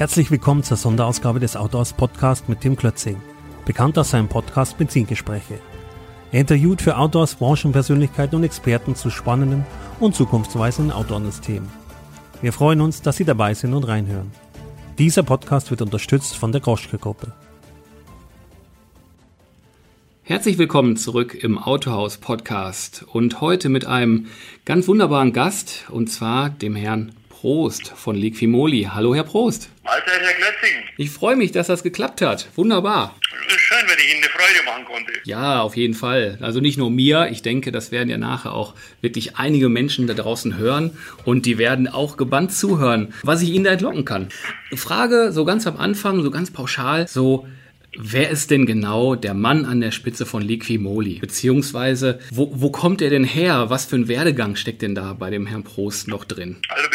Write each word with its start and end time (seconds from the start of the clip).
Herzlich 0.00 0.30
willkommen 0.30 0.62
zur 0.62 0.78
Sonderausgabe 0.78 1.40
des 1.40 1.56
Outdoors 1.56 1.92
Podcast 1.92 2.48
mit 2.48 2.62
Tim 2.62 2.74
Klötzing, 2.74 3.20
bekannt 3.66 3.98
aus 3.98 4.08
seinem 4.08 4.28
Podcast 4.28 4.78
Benzingespräche. 4.78 5.58
Er 6.32 6.40
interviewt 6.40 6.80
für 6.80 6.96
Outdoors 6.96 7.34
Branchenpersönlichkeiten 7.34 8.34
und 8.34 8.44
Experten 8.44 8.94
zu 8.94 9.10
spannenden 9.10 9.66
und 9.98 10.14
zukunftsweisenden 10.14 10.90
Outdoor-Themen. 10.90 11.68
Wir 12.40 12.54
freuen 12.54 12.80
uns, 12.80 13.02
dass 13.02 13.18
Sie 13.18 13.26
dabei 13.26 13.52
sind 13.52 13.74
und 13.74 13.84
reinhören. 13.84 14.30
Dieser 14.96 15.22
Podcast 15.22 15.70
wird 15.70 15.82
unterstützt 15.82 16.34
von 16.34 16.50
der 16.50 16.62
Groschke-Gruppe. 16.62 17.34
Herzlich 20.22 20.56
willkommen 20.56 20.96
zurück 20.96 21.34
im 21.34 21.58
Autohaus 21.58 22.16
Podcast 22.16 23.04
und 23.06 23.42
heute 23.42 23.68
mit 23.68 23.84
einem 23.84 24.28
ganz 24.64 24.88
wunderbaren 24.88 25.34
Gast 25.34 25.90
und 25.90 26.10
zwar 26.10 26.48
dem 26.48 26.74
Herrn 26.74 27.12
Prost 27.40 27.88
von 27.96 28.16
Liquimoli. 28.16 28.90
Hallo 28.92 29.14
Herr 29.14 29.24
Prost. 29.24 29.70
Mahlzeit, 29.82 30.20
Herr 30.20 30.34
Klötzing. 30.34 30.76
Ich 30.98 31.08
freue 31.08 31.36
mich, 31.36 31.52
dass 31.52 31.68
das 31.68 31.82
geklappt 31.82 32.20
hat. 32.20 32.48
Wunderbar. 32.54 33.16
Schön, 33.48 33.78
wenn 33.88 33.96
ich 33.96 34.12
Ihnen 34.12 34.22
eine 34.22 34.30
Freude 34.30 34.62
machen 34.66 34.84
konnte. 34.84 35.12
Ja, 35.24 35.62
auf 35.62 35.74
jeden 35.74 35.94
Fall. 35.94 36.36
Also 36.42 36.60
nicht 36.60 36.76
nur 36.76 36.90
mir, 36.90 37.30
ich 37.30 37.40
denke, 37.40 37.72
das 37.72 37.92
werden 37.92 38.10
ja 38.10 38.18
nachher 38.18 38.52
auch 38.52 38.74
wirklich 39.00 39.36
einige 39.36 39.70
Menschen 39.70 40.06
da 40.06 40.12
draußen 40.12 40.58
hören 40.58 40.98
und 41.24 41.46
die 41.46 41.56
werden 41.56 41.88
auch 41.88 42.18
gebannt 42.18 42.52
zuhören, 42.52 43.14
was 43.22 43.40
ich 43.40 43.48
Ihnen 43.48 43.64
da 43.64 43.70
entlocken 43.70 44.04
kann. 44.04 44.28
Frage 44.74 45.32
so 45.32 45.46
ganz 45.46 45.66
am 45.66 45.78
Anfang, 45.78 46.22
so 46.22 46.30
ganz 46.30 46.50
pauschal, 46.50 47.08
so 47.08 47.46
Wer 47.98 48.30
ist 48.30 48.52
denn 48.52 48.66
genau 48.66 49.16
der 49.16 49.34
Mann 49.34 49.64
an 49.64 49.80
der 49.80 49.90
Spitze 49.90 50.24
von 50.24 50.42
Liquimoli? 50.42 51.18
Beziehungsweise, 51.18 52.20
wo, 52.30 52.52
wo 52.54 52.70
kommt 52.70 53.02
er 53.02 53.10
denn 53.10 53.24
her? 53.24 53.68
Was 53.68 53.84
für 53.84 53.96
ein 53.96 54.06
Werdegang 54.06 54.54
steckt 54.54 54.82
denn 54.82 54.94
da 54.94 55.12
bei 55.14 55.30
dem 55.30 55.46
Herrn 55.46 55.64
Prost 55.64 56.06
noch 56.06 56.24
drin? 56.24 56.58
Also 56.68 56.88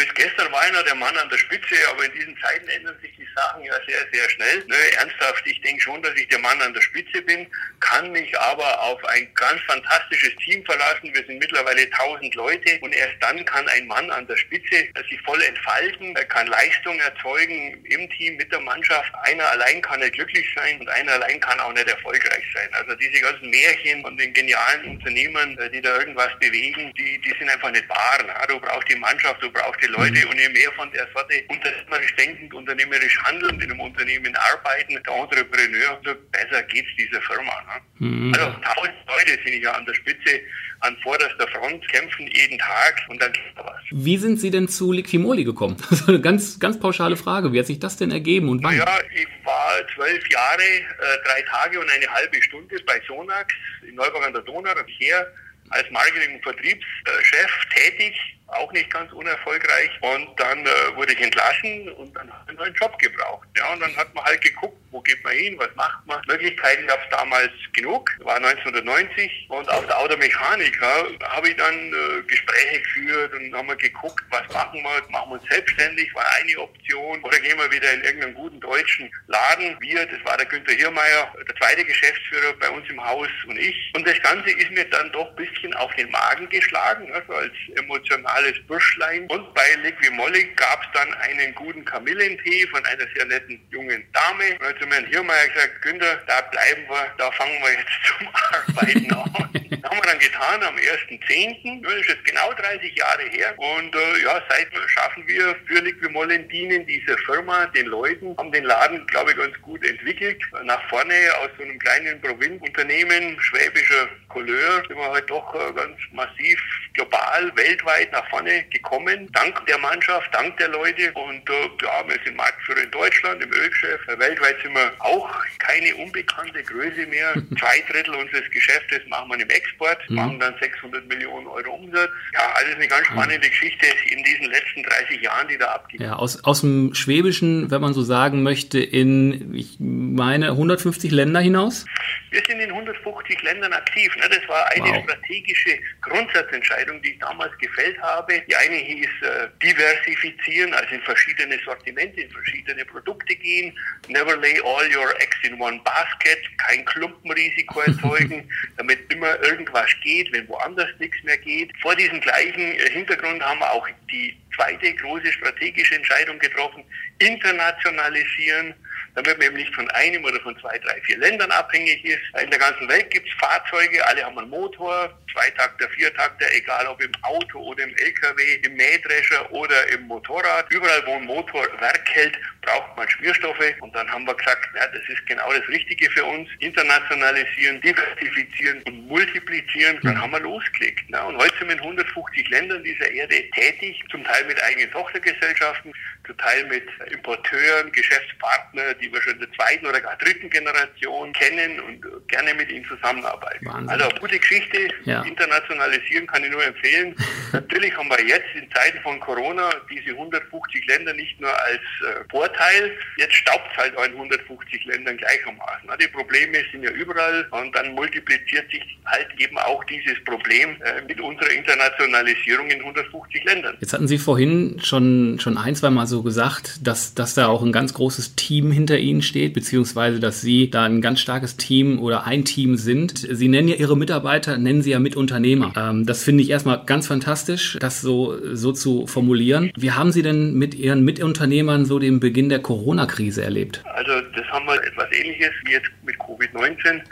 einer 0.56 0.82
der 0.82 0.94
Mann 0.94 1.16
an 1.16 1.28
der 1.28 1.38
Spitze, 1.38 1.74
aber 1.90 2.04
in 2.04 2.12
diesen 2.12 2.36
Zeiten 2.38 2.68
ändern 2.68 2.98
sich 3.00 3.15
Sachen 3.36 3.62
ja 3.62 3.74
sehr, 3.86 4.00
sehr 4.12 4.30
schnell. 4.30 4.64
Ne, 4.66 4.76
ernsthaft, 4.98 5.42
ich 5.46 5.60
denke 5.60 5.82
schon, 5.82 6.02
dass 6.02 6.14
ich 6.16 6.26
der 6.28 6.38
Mann 6.38 6.60
an 6.62 6.74
der 6.74 6.80
Spitze 6.80 7.22
bin, 7.22 7.46
kann 7.80 8.10
mich 8.10 8.36
aber 8.38 8.82
auf 8.82 9.04
ein 9.04 9.32
ganz 9.34 9.60
fantastisches 9.62 10.34
Team 10.36 10.64
verlassen. 10.64 11.14
Wir 11.14 11.24
sind 11.26 11.38
mittlerweile 11.38 11.82
1000 11.82 12.34
Leute 12.34 12.78
und 12.80 12.94
erst 12.94 13.16
dann 13.20 13.44
kann 13.44 13.68
ein 13.68 13.86
Mann 13.86 14.10
an 14.10 14.26
der 14.26 14.36
Spitze 14.36 14.88
sich 15.08 15.20
voll 15.22 15.40
entfalten, 15.42 16.16
er 16.16 16.24
kann 16.24 16.46
Leistung 16.46 16.98
erzeugen 16.98 17.84
im 17.84 18.10
Team, 18.10 18.36
mit 18.36 18.50
der 18.50 18.60
Mannschaft. 18.60 19.12
Einer 19.22 19.46
allein 19.50 19.80
kann 19.82 20.00
nicht 20.00 20.14
glücklich 20.14 20.46
sein 20.54 20.80
und 20.80 20.88
einer 20.88 21.12
allein 21.12 21.38
kann 21.40 21.60
auch 21.60 21.72
nicht 21.72 21.88
erfolgreich 21.88 22.44
sein. 22.54 22.68
Also 22.72 22.94
diese 22.96 23.20
ganzen 23.20 23.50
Märchen 23.50 24.02
von 24.02 24.16
den 24.16 24.32
genialen 24.32 24.96
Unternehmern, 24.96 25.56
äh, 25.58 25.70
die 25.70 25.80
da 25.80 25.98
irgendwas 25.98 26.30
bewegen, 26.40 26.92
die, 26.98 27.20
die 27.20 27.34
sind 27.38 27.48
einfach 27.48 27.70
nicht 27.70 27.88
wahr. 27.88 28.18
Na? 28.26 28.46
Du 28.46 28.58
brauchst 28.58 28.88
die 28.88 28.96
Mannschaft, 28.96 29.42
du 29.42 29.50
brauchst 29.50 29.82
die 29.82 29.88
Leute 29.88 30.24
mhm. 30.24 30.30
und 30.30 30.38
je 30.38 30.48
mehr 30.48 30.72
von 30.72 30.90
der 30.92 31.06
Sorte 31.12 31.44
unternehmerisch 31.48 32.16
denkend, 32.16 32.54
unternehmerisch 32.54 33.18
handelnd 33.26 33.62
in 33.62 33.70
einem 33.70 33.80
Unternehmen 33.80 34.34
arbeiten, 34.36 35.00
der 35.06 35.14
Entrepreneur, 35.14 35.98
besser 36.32 36.62
geht's 36.64 36.88
dieser 36.98 37.20
Firma. 37.22 37.52
Ne? 37.98 38.06
Mhm. 38.06 38.34
Also 38.34 38.46
tausend 38.60 38.94
Leute 39.06 39.42
sind 39.44 39.62
ja 39.62 39.72
an 39.72 39.84
der 39.84 39.94
Spitze 39.94 40.40
an 40.80 40.96
vorderster 41.02 41.48
Front, 41.48 41.86
kämpfen 41.88 42.26
jeden 42.28 42.58
Tag 42.58 43.02
und 43.08 43.20
dann 43.20 43.32
geht 43.32 43.42
da 43.56 43.64
was. 43.64 43.80
Wie 43.90 44.16
sind 44.18 44.38
Sie 44.38 44.50
denn 44.50 44.68
zu 44.68 44.92
Liquimoli 44.92 45.44
gekommen? 45.44 45.76
Das 45.90 46.00
ist 46.00 46.08
eine 46.08 46.20
ganz, 46.20 46.58
ganz 46.58 46.78
pauschale 46.78 47.16
Frage. 47.16 47.52
Wie 47.52 47.58
hat 47.58 47.66
sich 47.66 47.78
das 47.78 47.96
denn 47.96 48.10
ergeben 48.10 48.48
und 48.48 48.62
wann? 48.62 48.76
Ja, 48.76 48.98
ich 49.14 49.26
war 49.44 49.80
zwölf 49.94 50.28
Jahre, 50.30 50.62
äh, 50.62 50.84
drei 51.24 51.42
Tage 51.42 51.80
und 51.80 51.90
eine 51.90 52.06
halbe 52.06 52.42
Stunde 52.42 52.76
bei 52.86 53.00
Sonax 53.06 53.54
in 53.88 53.94
Neuburg 53.94 54.26
an 54.26 54.32
der 54.32 54.42
Donau, 54.42 54.70
hier 54.98 55.26
als 55.70 55.90
Marketing- 55.90 56.36
und 56.36 56.42
Vertriebschef 56.42 57.50
tätig 57.74 58.14
auch 58.48 58.72
nicht 58.72 58.90
ganz 58.90 59.12
unerfolgreich. 59.12 59.90
Und 60.00 60.28
dann 60.38 60.64
äh, 60.64 60.96
wurde 60.96 61.12
ich 61.12 61.20
entlassen 61.20 61.88
und 61.90 62.14
dann 62.16 62.30
habe 62.32 62.42
ich 62.44 62.48
einen 62.50 62.58
neuen 62.58 62.74
Job 62.74 62.98
gebraucht. 62.98 63.48
Ja, 63.56 63.72
und 63.72 63.80
dann 63.80 63.96
hat 63.96 64.14
man 64.14 64.24
halt 64.24 64.40
geguckt, 64.40 64.76
wo 64.90 65.00
geht 65.00 65.22
man 65.24 65.34
hin, 65.34 65.58
was 65.58 65.74
macht 65.74 66.06
man. 66.06 66.20
Möglichkeiten 66.26 66.86
gab 66.86 67.02
es 67.02 67.10
damals 67.10 67.50
genug, 67.74 68.10
war 68.20 68.36
1990 68.36 69.46
und 69.48 69.68
auf 69.68 69.86
der 69.86 69.98
Automechanik 69.98 70.78
ja, 70.80 71.28
habe 71.28 71.48
ich 71.48 71.56
dann 71.56 71.74
äh, 71.74 72.22
Gespräche 72.26 72.80
geführt 72.80 73.32
und 73.34 73.54
haben 73.54 73.68
wir 73.68 73.76
geguckt, 73.76 74.24
was 74.30 74.48
machen 74.52 74.82
wir, 74.82 75.10
machen 75.10 75.30
wir 75.30 75.40
uns 75.40 75.48
selbstständig, 75.50 76.14
war 76.14 76.24
eine 76.36 76.58
Option. 76.58 77.22
Oder 77.22 77.38
gehen 77.40 77.58
wir 77.58 77.70
wieder 77.70 77.92
in 77.92 78.04
irgendeinen 78.04 78.34
guten 78.34 78.60
deutschen 78.60 79.10
Laden. 79.26 79.76
Wir, 79.80 80.06
das 80.06 80.24
war 80.24 80.36
der 80.36 80.46
Günther 80.46 80.74
Hirmeier, 80.74 81.34
der 81.46 81.56
zweite 81.56 81.84
Geschäftsführer 81.84 82.54
bei 82.60 82.70
uns 82.70 82.88
im 82.88 83.04
Haus 83.04 83.28
und 83.48 83.58
ich. 83.58 83.92
Und 83.94 84.06
das 84.06 84.20
Ganze 84.22 84.50
ist 84.50 84.70
mir 84.70 84.84
dann 84.90 85.10
doch 85.12 85.28
ein 85.30 85.36
bisschen 85.36 85.74
auf 85.74 85.94
den 85.96 86.10
Magen 86.10 86.48
geschlagen, 86.48 87.12
also 87.12 87.32
als 87.32 87.52
emotional 87.74 88.35
normales 88.36 88.66
Bürschlein. 88.66 89.26
Und 89.28 89.54
bei 89.54 89.74
Liquimolli 89.82 90.44
gab 90.56 90.82
es 90.82 90.88
dann 90.92 91.12
einen 91.14 91.54
guten 91.54 91.84
Kamillentee 91.84 92.66
von 92.68 92.84
einer 92.84 93.06
sehr 93.14 93.24
netten 93.26 93.60
jungen 93.70 94.04
Dame. 94.12 94.58
Und 94.58 94.66
hat 94.66 94.88
mir 94.88 95.08
Hirmeier 95.08 95.48
gesagt, 95.48 95.82
Günther, 95.82 96.16
da 96.26 96.40
bleiben 96.42 96.82
wir, 96.88 97.12
da 97.18 97.30
fangen 97.32 97.58
wir 97.62 97.72
jetzt 97.72 97.90
zum 98.18 98.28
Arbeiten 98.28 99.12
an. 99.12 99.50
das 99.70 99.90
haben 99.90 99.98
wir 99.98 100.10
dann 100.10 100.18
getan 100.18 100.62
am 100.62 100.76
1.10. 100.76 101.82
Das 101.82 101.94
ist 101.94 102.08
jetzt 102.08 102.24
genau 102.24 102.52
30 102.52 102.96
Jahre 102.96 103.22
her. 103.30 103.54
Und 103.58 103.94
äh, 103.94 104.22
ja, 104.22 104.42
seitdem 104.48 104.88
schaffen 104.88 105.26
wir 105.26 105.56
für 105.66 105.80
Liquimollen 105.80 106.48
dienen 106.48 106.86
dieser 106.86 107.16
Firma, 107.18 107.66
den 107.66 107.86
Leuten, 107.86 108.36
haben 108.36 108.52
den 108.52 108.64
Laden, 108.64 109.06
glaube 109.06 109.30
ich, 109.30 109.36
ganz 109.36 109.60
gut 109.62 109.84
entwickelt. 109.84 110.42
Nach 110.64 110.82
vorne 110.88 111.14
aus 111.40 111.50
so 111.56 111.64
einem 111.64 111.78
kleinen 111.78 112.20
Provinzunternehmen, 112.20 113.40
schwäbischer 113.40 114.08
Couleur, 114.28 114.82
sind 114.86 114.96
wir 114.96 115.10
halt 115.10 115.30
doch 115.30 115.54
äh, 115.54 115.72
ganz 115.72 115.96
massiv 116.12 116.60
global, 116.96 117.52
weltweit 117.54 118.10
nach 118.12 118.28
vorne 118.28 118.64
gekommen. 118.70 119.28
Dank 119.32 119.64
der 119.66 119.78
Mannschaft, 119.78 120.28
dank 120.34 120.56
der 120.58 120.68
Leute. 120.68 121.12
Und 121.12 121.48
äh, 121.48 121.68
ja, 121.82 122.08
wir 122.08 122.18
sind 122.24 122.36
Marktführer 122.36 122.82
in 122.82 122.90
Deutschland, 122.90 123.42
im 123.42 123.52
Ölgeschäft. 123.52 124.08
Weltweit 124.08 124.56
sind 124.62 124.74
wir 124.74 124.92
auch 124.98 125.28
keine 125.58 125.94
unbekannte 125.96 126.62
Größe 126.62 127.06
mehr. 127.06 127.34
Zwei 127.58 127.80
Drittel 127.90 128.14
unseres 128.14 128.50
Geschäftes 128.50 129.00
machen 129.08 129.30
wir 129.30 129.40
im 129.40 129.50
Export, 129.50 129.98
mhm. 130.08 130.16
machen 130.16 130.40
dann 130.40 130.54
600 130.60 131.06
Millionen 131.06 131.46
Euro 131.46 131.74
Umsatz. 131.74 132.10
Ja, 132.32 132.40
alles 132.56 132.74
eine 132.76 132.88
ganz 132.88 133.06
spannende 133.06 133.48
Geschichte 133.48 133.86
in 134.10 134.22
diesen 134.24 134.46
letzten 134.50 134.82
30 134.82 135.22
Jahren, 135.22 135.48
die 135.48 135.58
da 135.58 135.66
abgeht. 135.66 136.00
Ja, 136.00 136.14
aus, 136.14 136.42
aus 136.44 136.62
dem 136.62 136.94
Schwäbischen, 136.94 137.70
wenn 137.70 137.80
man 137.80 137.94
so 137.94 138.02
sagen 138.02 138.42
möchte, 138.42 138.80
in, 138.80 139.54
ich 139.54 139.76
meine, 139.78 140.50
150 140.50 141.10
Länder 141.10 141.40
hinaus? 141.40 141.84
Wir 142.30 142.42
sind 142.46 142.60
in 142.60 142.70
150 142.70 143.42
Ländern 143.42 143.72
aktiv. 143.72 144.14
Ne? 144.16 144.24
Das 144.28 144.48
war 144.48 144.66
eine 144.72 144.84
wow. 144.84 145.04
strategische 145.04 145.78
Grundsatzentscheidung, 146.02 146.85
die 147.02 147.12
ich 147.12 147.18
damals 147.18 147.56
gefällt 147.58 148.00
habe. 148.00 148.40
Die 148.48 148.56
eine 148.56 148.76
hieß 148.76 149.08
äh, 149.22 149.48
diversifizieren, 149.62 150.72
also 150.74 150.94
in 150.94 151.02
verschiedene 151.02 151.58
Sortimente, 151.64 152.20
in 152.20 152.30
verschiedene 152.30 152.84
Produkte 152.84 153.34
gehen. 153.36 153.76
Never 154.08 154.36
lay 154.36 154.60
all 154.64 154.86
your 154.94 155.14
eggs 155.20 155.36
in 155.42 155.60
one 155.60 155.80
basket. 155.84 156.38
Kein 156.58 156.84
Klumpenrisiko 156.84 157.80
erzeugen, 157.86 158.48
damit 158.76 159.12
immer 159.12 159.42
irgendwas 159.42 159.90
geht, 160.02 160.32
wenn 160.32 160.48
woanders 160.48 160.90
nichts 160.98 161.22
mehr 161.24 161.38
geht. 161.38 161.72
Vor 161.80 161.94
diesem 161.96 162.20
gleichen 162.20 162.60
äh, 162.60 162.90
Hintergrund 162.90 163.42
haben 163.42 163.60
wir 163.60 163.72
auch 163.72 163.88
die 164.10 164.36
zweite 164.54 164.94
große 164.94 165.32
strategische 165.32 165.96
Entscheidung 165.96 166.38
getroffen. 166.38 166.84
Internationalisieren 167.18 168.74
damit 169.16 169.38
man 169.38 169.48
eben 169.48 169.56
nicht 169.56 169.74
von 169.74 169.90
einem 169.90 170.24
oder 170.24 170.38
von 170.40 170.56
zwei, 170.60 170.78
drei, 170.78 171.00
vier 171.00 171.18
Ländern 171.18 171.50
abhängig 171.50 172.04
ist. 172.04 172.20
In 172.40 172.50
der 172.50 172.58
ganzen 172.58 172.88
Welt 172.88 173.10
gibt 173.10 173.26
es 173.26 173.34
Fahrzeuge, 173.34 174.06
alle 174.06 174.22
haben 174.22 174.38
einen 174.38 174.50
Motor, 174.50 175.10
Zweitakter, 175.32 175.88
Viertakter, 175.90 176.46
egal 176.52 176.86
ob 176.86 177.00
im 177.02 177.12
Auto 177.22 177.58
oder 177.58 177.84
im 177.84 177.94
LKW, 177.96 178.54
im 178.62 178.74
Mähdrescher 178.74 179.50
oder 179.52 179.88
im 179.92 180.02
Motorrad. 180.06 180.70
Überall, 180.70 181.02
wo 181.06 181.14
ein 181.14 181.24
Motor 181.24 181.66
Werk 181.80 182.08
hält, 182.10 182.38
braucht 182.62 182.96
man 182.96 183.08
Schmierstoffe. 183.08 183.72
Und 183.80 183.94
dann 183.94 184.10
haben 184.10 184.26
wir 184.26 184.34
gesagt, 184.34 184.68
ja, 184.74 184.86
das 184.86 185.02
ist 185.08 185.26
genau 185.26 185.50
das 185.52 185.66
Richtige 185.68 186.10
für 186.10 186.24
uns. 186.24 186.48
Internationalisieren, 186.60 187.80
diversifizieren 187.80 188.82
und 188.82 189.06
multiplizieren. 189.08 189.98
Dann 190.02 190.20
haben 190.20 190.32
wir 190.32 190.40
losgelegt. 190.40 191.04
Ja, 191.08 191.24
und 191.24 191.36
heute 191.36 191.56
sind 191.58 191.68
wir 191.68 191.76
in 191.76 191.80
150 191.80 192.48
Ländern 192.48 192.82
dieser 192.82 193.10
Erde 193.10 193.50
tätig, 193.50 194.02
zum 194.10 194.24
Teil 194.24 194.44
mit 194.44 194.62
eigenen 194.62 194.90
Tochtergesellschaften, 194.90 195.92
zum 196.26 196.36
Teil 196.36 196.64
mit 196.66 196.84
Importeuren, 197.12 197.92
Geschäftspartnern, 197.92 198.94
die 199.00 199.12
wir 199.12 199.20
schon 199.22 199.34
in 199.34 199.40
der 199.40 199.52
zweiten 199.52 199.86
oder 199.86 200.00
gar 200.00 200.16
dritten 200.16 200.50
Generation 200.50 201.32
kennen 201.32 201.80
und 201.80 202.28
gerne 202.28 202.54
mit 202.54 202.70
ihnen 202.70 202.84
zusammenarbeiten. 202.86 203.64
Wahnsinn. 203.66 203.88
Also 203.88 204.08
eine 204.08 204.20
gute 204.20 204.38
Geschichte, 204.38 204.88
ja. 205.04 205.22
internationalisieren 205.22 206.26
kann 206.26 206.44
ich 206.44 206.50
nur 206.50 206.64
empfehlen. 206.64 207.14
Natürlich 207.52 207.96
haben 207.96 208.08
wir 208.08 208.20
jetzt 208.26 208.54
in 208.54 208.70
Zeiten 208.72 208.98
von 209.02 209.20
Corona 209.20 209.70
diese 209.90 210.10
150 210.10 210.86
Länder 210.86 211.12
nicht 211.14 211.40
nur 211.40 211.50
als 211.64 211.80
äh, 211.80 212.24
Vorteil, 212.30 212.92
jetzt 213.16 213.34
staubt 213.34 213.68
es 213.72 213.76
halt 213.78 213.96
auch 213.96 214.04
in 214.04 214.12
150 214.12 214.84
Ländern 214.84 215.16
gleichermaßen. 215.16 215.88
Die 216.00 216.08
Probleme 216.08 216.58
sind 216.72 216.82
ja 216.82 216.90
überall 216.90 217.46
und 217.50 217.74
dann 217.74 217.94
multipliziert 217.94 218.70
sich 218.70 218.82
halt 219.06 219.28
eben 219.38 219.58
auch 219.58 219.82
dieses 219.84 220.22
Problem 220.24 220.76
äh, 220.82 221.02
mit 221.06 221.20
unserer 221.20 221.50
Internationalisierung 221.50 222.68
in 222.68 222.80
150 222.80 223.44
Ländern. 223.44 223.76
Jetzt 223.80 223.92
hatten 223.92 224.08
Sie 224.08 224.18
vorhin 224.18 224.80
schon, 224.82 225.38
schon 225.40 225.58
ein, 225.58 225.74
zwei 225.74 225.90
Mal 225.90 226.06
so 226.06 226.15
so 226.16 226.22
gesagt, 226.22 226.86
dass, 226.86 227.12
dass 227.12 227.34
da 227.34 227.48
auch 227.48 227.62
ein 227.62 227.72
ganz 227.72 227.92
großes 227.92 228.36
Team 228.36 228.72
hinter 228.72 228.98
Ihnen 228.98 229.20
steht, 229.20 229.52
beziehungsweise 229.52 230.18
dass 230.18 230.40
Sie 230.40 230.70
da 230.70 230.84
ein 230.84 231.02
ganz 231.02 231.20
starkes 231.20 231.58
Team 231.58 231.98
oder 231.98 232.24
ein 232.26 232.46
Team 232.46 232.76
sind. 232.76 233.18
Sie 233.18 233.48
nennen 233.48 233.68
ja 233.68 233.74
Ihre 233.74 233.98
Mitarbeiter, 233.98 234.56
nennen 234.56 234.80
Sie 234.80 234.92
ja 234.92 234.98
Mitunternehmer. 234.98 235.74
Ähm, 235.76 236.06
das 236.06 236.24
finde 236.24 236.42
ich 236.42 236.48
erstmal 236.48 236.82
ganz 236.86 237.06
fantastisch, 237.06 237.76
das 237.80 238.00
so, 238.00 238.34
so 238.54 238.72
zu 238.72 239.06
formulieren. 239.06 239.70
Wie 239.76 239.92
haben 239.92 240.10
Sie 240.10 240.22
denn 240.22 240.54
mit 240.54 240.74
Ihren 240.74 241.04
Mitunternehmern 241.04 241.84
so 241.84 241.98
den 241.98 242.18
Beginn 242.18 242.48
der 242.48 242.60
Corona-Krise 242.60 243.42
erlebt? 243.42 243.82
Also 243.92 244.12
das 244.34 244.46
haben 244.46 244.64
wir 244.64 244.82
etwas 244.82 245.12
ähnliches 245.12 245.50
wie 245.66 245.72
jetzt 245.72 245.90
mit 246.02 246.16
Covid-19. 246.16 247.02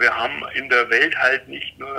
Wir 0.00 0.10
haben 0.10 0.42
in 0.54 0.66
der 0.70 0.88
Welt 0.88 1.14
halt 1.18 1.46
nicht 1.46 1.78
nur 1.78 1.94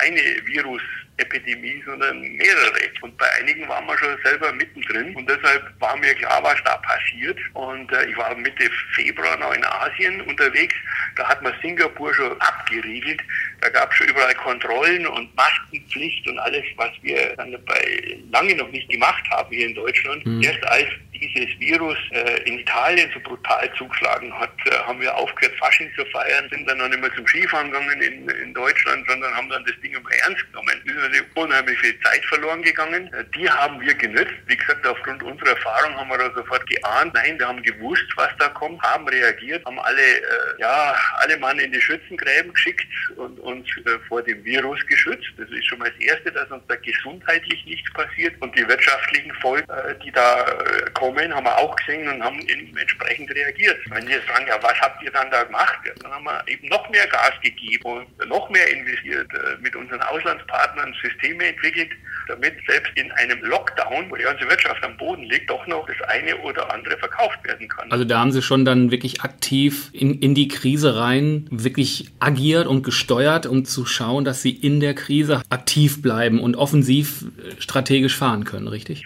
eine 0.00 0.20
Virus 0.44 0.82
Epidemie, 1.20 1.82
sondern 1.84 2.20
mehrere. 2.20 2.80
Und 3.02 3.16
bei 3.16 3.26
einigen 3.38 3.68
waren 3.68 3.86
wir 3.86 3.96
schon 3.98 4.16
selber 4.24 4.52
mittendrin. 4.52 5.14
Und 5.14 5.28
deshalb 5.28 5.62
war 5.80 5.96
mir 5.96 6.14
klar, 6.14 6.42
was 6.42 6.56
da 6.64 6.76
passiert. 6.78 7.38
Und 7.54 7.90
äh, 7.92 8.06
ich 8.06 8.16
war 8.16 8.34
Mitte 8.34 8.70
Februar 8.94 9.36
noch 9.36 9.52
in 9.54 9.64
Asien 9.64 10.20
unterwegs. 10.22 10.74
Da 11.16 11.28
hat 11.28 11.42
man 11.42 11.54
Singapur 11.62 12.12
schon 12.14 12.40
abgeriegelt. 12.40 13.20
Da 13.60 13.68
gab 13.68 13.90
es 13.90 13.96
schon 13.98 14.08
überall 14.08 14.34
Kontrollen 14.34 15.06
und 15.06 15.34
Maskenpflicht 15.36 16.26
und 16.28 16.38
alles, 16.38 16.64
was 16.76 16.90
wir 17.02 17.34
dann 17.36 17.56
bei 17.64 18.18
lange 18.30 18.54
noch 18.56 18.70
nicht 18.70 18.88
gemacht 18.88 19.24
haben 19.30 19.50
hier 19.50 19.66
in 19.66 19.74
Deutschland. 19.74 20.24
Mhm. 20.24 20.42
Erst 20.42 20.64
als 20.64 20.88
dieses 21.20 21.58
Virus 21.60 21.98
äh, 22.12 22.42
in 22.44 22.58
Italien 22.58 23.10
so 23.12 23.20
brutal 23.20 23.70
zugeschlagen 23.76 24.32
hat, 24.38 24.52
äh, 24.66 24.70
haben 24.86 25.00
wir 25.00 25.14
aufgehört, 25.14 25.56
Fasching 25.58 25.90
zu 25.94 26.04
feiern, 26.06 26.48
sind 26.50 26.68
dann 26.68 26.78
noch 26.78 26.88
nicht 26.88 27.00
mehr 27.00 27.14
zum 27.14 27.26
Skifahren 27.26 27.70
gegangen 27.70 28.00
in, 28.00 28.28
in 28.28 28.54
Deutschland, 28.54 29.06
sondern 29.08 29.34
haben 29.34 29.48
dann 29.50 29.64
das 29.64 29.78
Ding 29.82 29.92
immer 29.92 30.10
ernst 30.24 30.44
genommen. 30.46 30.82
Es 30.84 30.92
ist 30.92 31.24
unheimlich 31.34 31.78
viel 31.78 31.98
Zeit 32.00 32.24
verloren 32.26 32.62
gegangen. 32.62 33.12
Äh, 33.12 33.24
die 33.36 33.48
haben 33.48 33.80
wir 33.80 33.94
genützt. 33.94 34.34
Wie 34.46 34.56
gesagt, 34.56 34.86
aufgrund 34.86 35.22
unserer 35.22 35.50
Erfahrung 35.50 35.96
haben 35.96 36.08
wir 36.08 36.18
da 36.18 36.32
sofort 36.34 36.66
geahnt. 36.68 37.14
Nein, 37.14 37.38
wir 37.38 37.48
haben 37.48 37.62
gewusst, 37.62 38.06
was 38.16 38.30
da 38.38 38.48
kommt, 38.48 38.82
haben 38.82 39.06
reagiert, 39.08 39.64
haben 39.66 39.78
alle, 39.78 40.00
äh, 40.00 40.60
ja, 40.60 40.96
alle 41.18 41.38
Mann 41.38 41.58
in 41.58 41.72
die 41.72 41.80
Schützengräben 41.80 42.52
geschickt 42.52 42.86
und 43.16 43.38
uns 43.40 43.68
äh, 43.86 43.98
vor 44.08 44.22
dem 44.22 44.42
Virus 44.44 44.84
geschützt. 44.86 45.28
Das 45.36 45.48
ist 45.50 45.66
schon 45.66 45.78
mal 45.78 45.90
das 45.90 46.00
Erste, 46.00 46.32
dass 46.32 46.50
uns 46.50 46.62
da 46.68 46.76
gesundheitlich 46.76 47.64
nichts 47.66 47.92
passiert 47.92 48.40
und 48.40 48.56
die 48.56 48.66
wirtschaftlichen 48.66 49.32
Folgen, 49.34 49.68
äh, 49.70 49.94
die 50.02 50.10
da 50.12 50.46
kommen, 50.94 51.09
Phänomen 51.10 51.34
haben 51.34 51.44
wir 51.44 51.58
auch 51.58 51.76
gesehen 51.76 52.08
und 52.08 52.22
haben 52.22 52.40
entsprechend 52.78 53.30
reagiert. 53.34 53.78
Wenn 53.90 54.06
wir 54.06 54.20
sagen, 54.28 54.46
ja, 54.48 54.58
was 54.62 54.80
habt 54.80 55.02
ihr 55.02 55.10
dann 55.10 55.30
da 55.30 55.42
gemacht? 55.44 55.78
Dann 56.02 56.12
haben 56.12 56.24
wir 56.24 56.42
eben 56.46 56.68
noch 56.68 56.88
mehr 56.90 57.06
Gas 57.06 57.32
gegeben 57.42 57.84
und 57.84 58.28
noch 58.28 58.48
mehr 58.50 58.70
investiert, 58.72 59.28
äh, 59.34 59.60
mit 59.60 59.74
unseren 59.74 60.00
Auslandspartnern 60.02 60.94
Systeme 61.02 61.46
entwickelt, 61.46 61.90
damit 62.28 62.54
selbst 62.66 62.92
in 62.94 63.10
einem 63.12 63.42
Lockdown, 63.42 64.10
wo 64.10 64.16
die 64.16 64.22
ganze 64.22 64.48
Wirtschaft 64.48 64.82
am 64.84 64.96
Boden 64.96 65.24
liegt, 65.24 65.50
doch 65.50 65.66
noch 65.66 65.86
das 65.86 66.00
eine 66.08 66.36
oder 66.38 66.72
andere 66.72 66.96
verkauft 66.98 67.38
werden 67.44 67.68
kann. 67.68 67.90
Also 67.90 68.04
da 68.04 68.20
haben 68.20 68.32
Sie 68.32 68.42
schon 68.42 68.64
dann 68.64 68.90
wirklich 68.90 69.22
aktiv 69.22 69.90
in, 69.92 70.20
in 70.20 70.34
die 70.34 70.48
Krise 70.48 70.96
rein, 70.96 71.46
wirklich 71.50 72.10
agiert 72.20 72.66
und 72.66 72.82
gesteuert, 72.82 73.46
um 73.46 73.64
zu 73.64 73.84
schauen, 73.84 74.24
dass 74.24 74.42
Sie 74.42 74.50
in 74.50 74.80
der 74.80 74.94
Krise 74.94 75.42
aktiv 75.50 76.02
bleiben 76.02 76.40
und 76.40 76.56
offensiv 76.56 77.22
äh, 77.22 77.60
strategisch 77.60 78.16
fahren 78.16 78.44
können, 78.44 78.68
richtig? 78.68 79.02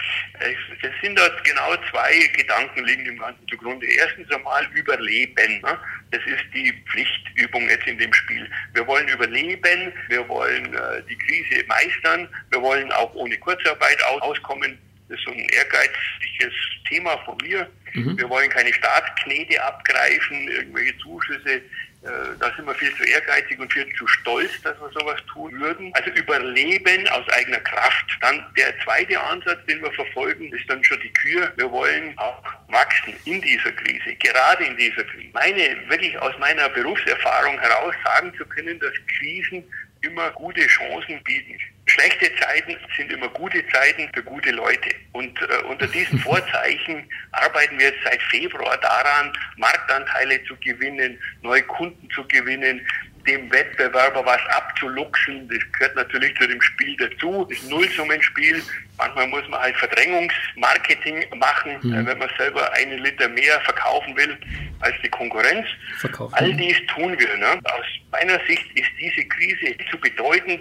Es 0.85 0.93
sind 1.01 1.19
dort 1.19 1.43
genau 1.45 1.75
zwei 1.91 2.31
Gedanken 2.37 2.85
liegen 2.85 3.07
dem 3.07 3.19
Ganzen 3.19 3.49
zugrunde. 3.49 3.87
Erstens 3.87 4.31
einmal 4.31 4.67
Überleben. 4.75 5.61
Ne? 5.63 5.79
Das 6.11 6.21
ist 6.27 6.45
die 6.53 6.75
Pflichtübung 6.91 7.67
jetzt 7.71 7.87
in 7.87 7.97
dem 7.97 8.13
Spiel. 8.13 8.47
Wir 8.75 8.87
wollen 8.87 9.09
überleben, 9.09 9.93
wir 10.09 10.29
wollen 10.29 10.75
äh, 10.75 11.03
die 11.09 11.17
Krise 11.17 11.65
meistern, 11.67 12.29
wir 12.51 12.61
wollen 12.61 12.93
auch 12.93 13.15
ohne 13.15 13.37
Kurzarbeit 13.39 14.03
aus 14.05 14.21
auskommen. 14.21 14.79
Das 15.09 15.19
ist 15.19 15.25
so 15.25 15.33
ein 15.33 15.49
ehrgeiziges 15.49 16.55
Thema 16.89 17.17
von 17.25 17.37
mir. 17.43 17.67
Mhm. 17.95 18.19
Wir 18.19 18.29
wollen 18.29 18.51
keine 18.51 18.73
Staatsknete 18.75 19.63
abgreifen, 19.63 20.49
irgendwelche 20.49 20.99
Zuschüsse 20.99 21.63
da 22.05 22.53
sind 22.55 22.67
wir 22.67 22.75
viel 22.75 22.95
zu 22.97 23.05
ehrgeizig 23.05 23.59
und 23.59 23.73
viel 23.73 23.87
zu 23.97 24.07
stolz, 24.07 24.51
dass 24.63 24.79
wir 24.79 24.91
sowas 24.91 25.21
tun 25.33 25.59
würden. 25.59 25.91
Also 25.95 26.11
überleben 26.11 27.09
aus 27.09 27.27
eigener 27.31 27.61
Kraft. 27.61 28.19
Dann 28.21 28.45
der 28.57 28.79
zweite 28.85 29.19
Ansatz, 29.21 29.59
den 29.67 29.83
wir 29.83 29.93
verfolgen, 29.93 30.53
ist 30.53 30.69
dann 30.69 30.85
schon 30.85 31.01
die 31.01 31.13
Kür. 31.13 31.53
Wir 31.57 31.71
wollen 31.71 32.17
auch 32.19 32.43
wachsen 32.69 33.15
in 33.25 33.41
dieser 33.41 33.73
Krise, 33.73 34.15
gerade 34.17 34.65
in 34.65 34.77
dieser 34.77 35.05
Krise. 35.05 35.31
Meine, 35.33 35.77
wirklich 35.89 36.19
aus 36.19 36.37
meiner 36.39 36.69
Berufserfahrung 36.69 37.59
heraus 37.61 37.95
sagen 38.05 38.33
zu 38.37 38.45
können, 38.47 38.79
dass 38.81 38.93
Krisen 39.19 39.65
immer 40.03 40.31
gute 40.33 40.67
Chancen 40.67 41.23
bieten. 41.25 41.59
Schlechte 41.87 42.31
Zeiten 42.37 42.77
sind 42.97 43.13
immer 43.13 43.29
gute 43.29 43.63
Zeiten 43.69 44.09
für 44.15 44.23
gute 44.23 44.51
Leute. 44.51 44.91
Und 45.13 45.39
äh, 45.43 45.65
unter 45.69 45.87
diesen 45.87 46.19
Vorzeichen 46.21 47.09
arbeiten 47.33 47.79
wir 47.79 47.87
jetzt 47.87 48.03
seit 48.05 48.23
Februar 48.23 48.77
daran, 48.79 49.33
Marktanteile 49.57 50.43
zu 50.45 50.57
gewinnen, 50.57 51.19
neue 51.43 51.63
Kunden 51.63 52.09
zu 52.11 52.27
gewinnen, 52.29 52.81
dem 53.27 53.51
Wettbewerber 53.51 54.25
was 54.25 54.41
abzuluxen. 54.49 55.49
Das 55.49 55.59
gehört 55.73 55.97
natürlich 55.97 56.35
zu 56.37 56.47
dem 56.47 56.61
Spiel 56.61 56.97
dazu. 56.97 57.47
Das 57.51 57.63
Nullsummenspiel. 57.65 58.63
Manchmal 58.97 59.27
muss 59.27 59.49
man 59.49 59.61
halt 59.61 59.77
Verdrängungsmarketing 59.77 61.25
machen, 61.37 61.79
mhm. 61.83 62.07
wenn 62.07 62.19
man 62.19 62.31
selber 62.39 62.73
einen 62.75 62.99
Liter 62.99 63.29
mehr 63.29 63.61
verkaufen 63.63 64.17
will 64.17 64.37
als 64.81 64.95
die 65.03 65.09
Konkurrenz. 65.09 65.67
Verkaufen. 65.99 66.35
All 66.35 66.53
dies 66.53 66.77
tun 66.95 67.19
wir. 67.19 67.37
Ne? 67.37 67.59
Aus 67.65 67.87
meiner 68.13 68.39
Sicht 68.47 68.65
ist 68.75 68.91
diese 68.99 69.27
Krise 69.27 69.77
zu 69.91 69.99
bedeutend, 69.99 70.61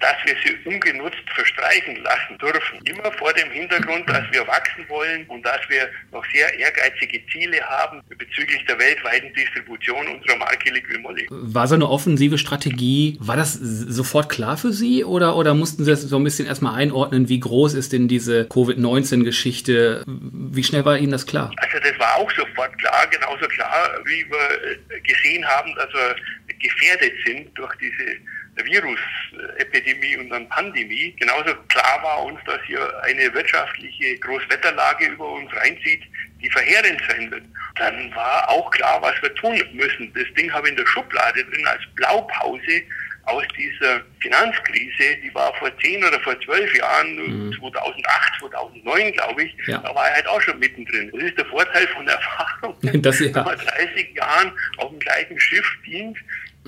dass 0.00 0.16
wir 0.24 0.34
sie 0.44 0.68
ungenutzt 0.68 1.22
verstreichen 1.34 1.96
lassen 2.02 2.38
dürfen. 2.38 2.80
Immer 2.84 3.12
vor 3.12 3.32
dem 3.34 3.50
Hintergrund, 3.50 4.08
dass 4.08 4.24
wir 4.32 4.46
wachsen 4.46 4.88
wollen 4.88 5.26
und 5.26 5.44
dass 5.44 5.60
wir 5.68 5.88
noch 6.10 6.24
sehr 6.32 6.58
ehrgeizige 6.58 7.20
Ziele 7.26 7.60
haben 7.62 8.02
bezüglich 8.08 8.64
der 8.66 8.78
weltweiten 8.78 9.32
Distribution 9.34 10.06
unserer 10.08 10.36
Marke 10.36 10.70
Liquid 10.70 10.98
Molly. 11.00 11.26
War 11.30 11.68
so 11.68 11.74
eine 11.74 11.88
offensive 11.88 12.38
Strategie, 12.38 13.18
war 13.20 13.36
das 13.36 13.54
sofort 13.54 14.30
klar 14.30 14.56
für 14.56 14.72
Sie 14.72 15.04
oder, 15.04 15.36
oder 15.36 15.54
mussten 15.54 15.84
Sie 15.84 15.90
das 15.90 16.02
so 16.02 16.16
ein 16.16 16.24
bisschen 16.24 16.46
erstmal 16.46 16.74
einordnen, 16.74 17.28
wie 17.28 17.40
groß 17.40 17.74
ist 17.74 17.92
denn 17.92 18.08
diese 18.08 18.46
Covid-19-Geschichte? 18.46 20.04
Wie 20.06 20.64
schnell 20.64 20.84
war 20.84 20.96
Ihnen 20.98 21.12
das 21.12 21.26
klar? 21.26 21.52
Also 21.58 21.78
das 21.78 21.98
war 21.98 22.16
auch 22.16 22.30
sofort 22.30 22.76
klar, 22.78 23.06
genauso 23.10 23.46
klar, 23.48 24.00
wie 24.04 24.24
wir 24.30 25.00
gesehen 25.02 25.46
haben, 25.46 25.74
dass 25.74 25.92
wir 25.92 26.16
gefährdet 26.58 27.12
sind 27.24 27.50
durch 27.58 27.74
diese 27.76 28.16
Virusepidemie 28.64 30.16
und 30.16 30.30
dann 30.30 30.48
Pandemie. 30.48 31.14
Genauso 31.18 31.54
klar 31.68 32.02
war 32.02 32.24
uns, 32.24 32.38
dass 32.46 32.60
hier 32.66 32.80
eine 33.02 33.32
wirtschaftliche 33.34 34.18
Großwetterlage 34.18 35.06
über 35.06 35.32
uns 35.32 35.50
reinzieht, 35.56 36.02
die 36.42 36.50
verheerend 36.50 37.00
sein 37.08 37.30
wird. 37.30 37.44
Dann 37.76 38.14
war 38.14 38.48
auch 38.48 38.70
klar, 38.70 39.00
was 39.02 39.14
wir 39.22 39.34
tun 39.34 39.60
müssen. 39.72 40.12
Das 40.14 40.32
Ding 40.36 40.52
habe 40.52 40.66
ich 40.66 40.72
in 40.72 40.76
der 40.76 40.86
Schublade 40.86 41.44
drin 41.44 41.66
als 41.66 41.82
Blaupause 41.94 42.82
aus 43.24 43.44
dieser 43.56 44.00
Finanzkrise, 44.20 45.16
die 45.22 45.32
war 45.34 45.54
vor 45.54 45.70
zehn 45.78 46.02
oder 46.02 46.18
vor 46.20 46.38
zwölf 46.40 46.74
Jahren, 46.76 47.48
mhm. 47.48 47.52
2008, 47.58 48.40
2009 48.40 49.12
glaube 49.12 49.44
ich, 49.44 49.54
ja. 49.66 49.78
da 49.78 49.94
war 49.94 50.08
er 50.08 50.16
halt 50.16 50.26
auch 50.26 50.40
schon 50.40 50.58
mittendrin. 50.58 51.10
Das 51.12 51.22
ist 51.22 51.38
der 51.38 51.46
Vorteil 51.46 51.86
von 51.88 52.06
der 52.06 52.16
Erfahrung, 52.16 52.76
das, 53.02 53.20
ja. 53.20 53.34
wenn 53.34 53.44
man 53.44 53.58
30 53.58 54.14
Jahren 54.14 54.52
auf 54.78 54.90
dem 54.90 54.98
gleichen 54.98 55.38
Schiff 55.38 55.66
dient 55.86 56.18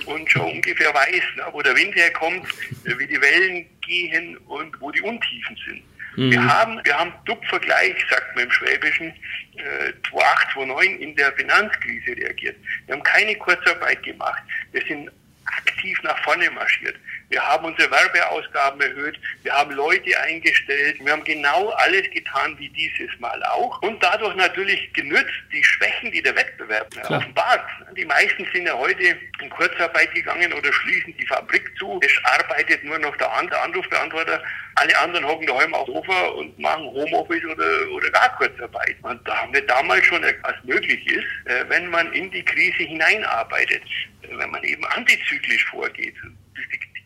und 0.07 0.31
schon 0.31 0.43
ungefähr 0.43 0.93
weiß, 0.95 1.23
ne, 1.37 1.45
wo 1.53 1.63
der 1.63 1.77
Wind 1.77 1.95
herkommt, 1.95 2.47
äh, 2.85 2.99
wie 2.99 3.07
die 3.07 3.21
Wellen 3.21 3.67
gehen 3.81 4.37
und 4.49 4.81
wo 4.81 4.91
die 4.91 5.03
Untiefen 5.03 5.57
sind. 5.67 5.83
Mhm. 6.17 6.31
Wir 6.31 6.45
haben, 6.45 6.81
wir 6.85 6.99
haben 6.99 7.13
DUP-Vergleich, 7.25 7.97
sagt 8.11 8.35
man 8.35 8.45
im 8.45 8.51
Schwäbischen, 8.51 9.09
äh, 9.57 9.93
2008, 10.11 10.53
2009 10.55 10.99
in 10.99 11.17
der 11.17 11.33
Finanzkrise 11.33 12.17
reagiert. 12.17 12.57
Wir 12.87 12.95
haben 12.95 13.03
keine 13.03 13.35
Kurzarbeit 13.37 14.03
gemacht. 14.03 14.43
Wir 14.73 14.83
sind 14.87 15.11
aktiv 15.45 15.99
nach 16.03 16.19
vorne 16.23 16.51
marschiert. 16.51 16.97
Wir 17.33 17.43
haben 17.43 17.65
unsere 17.65 17.91
Werbeausgaben 17.91 18.79
erhöht, 18.83 19.19
wir 19.43 19.55
haben 19.55 19.71
Leute 19.71 20.21
eingestellt, 20.21 20.99
wir 21.03 21.13
haben 21.13 21.25
genau 21.25 21.71
alles 21.71 22.03
getan 22.11 22.55
wie 22.59 22.69
dieses 22.69 23.09
Mal 23.21 23.43
auch 23.45 23.81
und 23.81 24.03
dadurch 24.03 24.37
natürlich 24.37 24.93
genützt 24.93 25.33
die 25.51 25.65
Schwächen, 25.65 26.13
die 26.13 26.21
der 26.21 26.37
Wettbewerb 26.37 26.91
Klar. 26.91 27.19
offenbart. 27.19 27.65
Die 27.97 28.05
meisten 28.05 28.47
sind 28.53 28.67
ja 28.67 28.77
heute 28.77 29.17
in 29.41 29.49
Kurzarbeit 29.49 30.15
gegangen 30.15 30.53
oder 30.53 30.71
schließen 30.75 31.17
die 31.17 31.27
Fabrik 31.27 31.73
zu. 31.79 31.99
Es 32.03 32.13
arbeitet 32.23 32.85
nur 32.85 32.99
noch 32.99 33.17
der 33.17 33.33
Anrufbeantworter. 33.33 34.43
Alle 34.75 34.99
anderen 34.99 35.27
hocken 35.27 35.47
daheim 35.47 35.73
auf 35.73 35.87
Sofa 35.87 36.27
und 36.29 36.59
machen 36.59 36.85
Homeoffice 36.85 37.45
oder, 37.47 37.91
oder 37.93 38.11
gar 38.11 38.37
Kurzarbeit. 38.37 38.97
Und 39.01 39.27
da 39.27 39.39
haben 39.39 39.55
wir 39.55 39.67
damals 39.67 40.05
schon, 40.05 40.23
was 40.23 40.65
möglich 40.65 41.07
ist, 41.07 41.47
äh, 41.47 41.65
wenn 41.69 41.89
man 41.89 42.13
in 42.13 42.31
die 42.31 42.45
Krise 42.45 42.83
hineinarbeitet, 42.83 43.83
wenn 44.21 44.51
man 44.51 44.63
eben 44.65 44.85
antizyklisch 44.85 45.65
vorgeht 45.65 46.15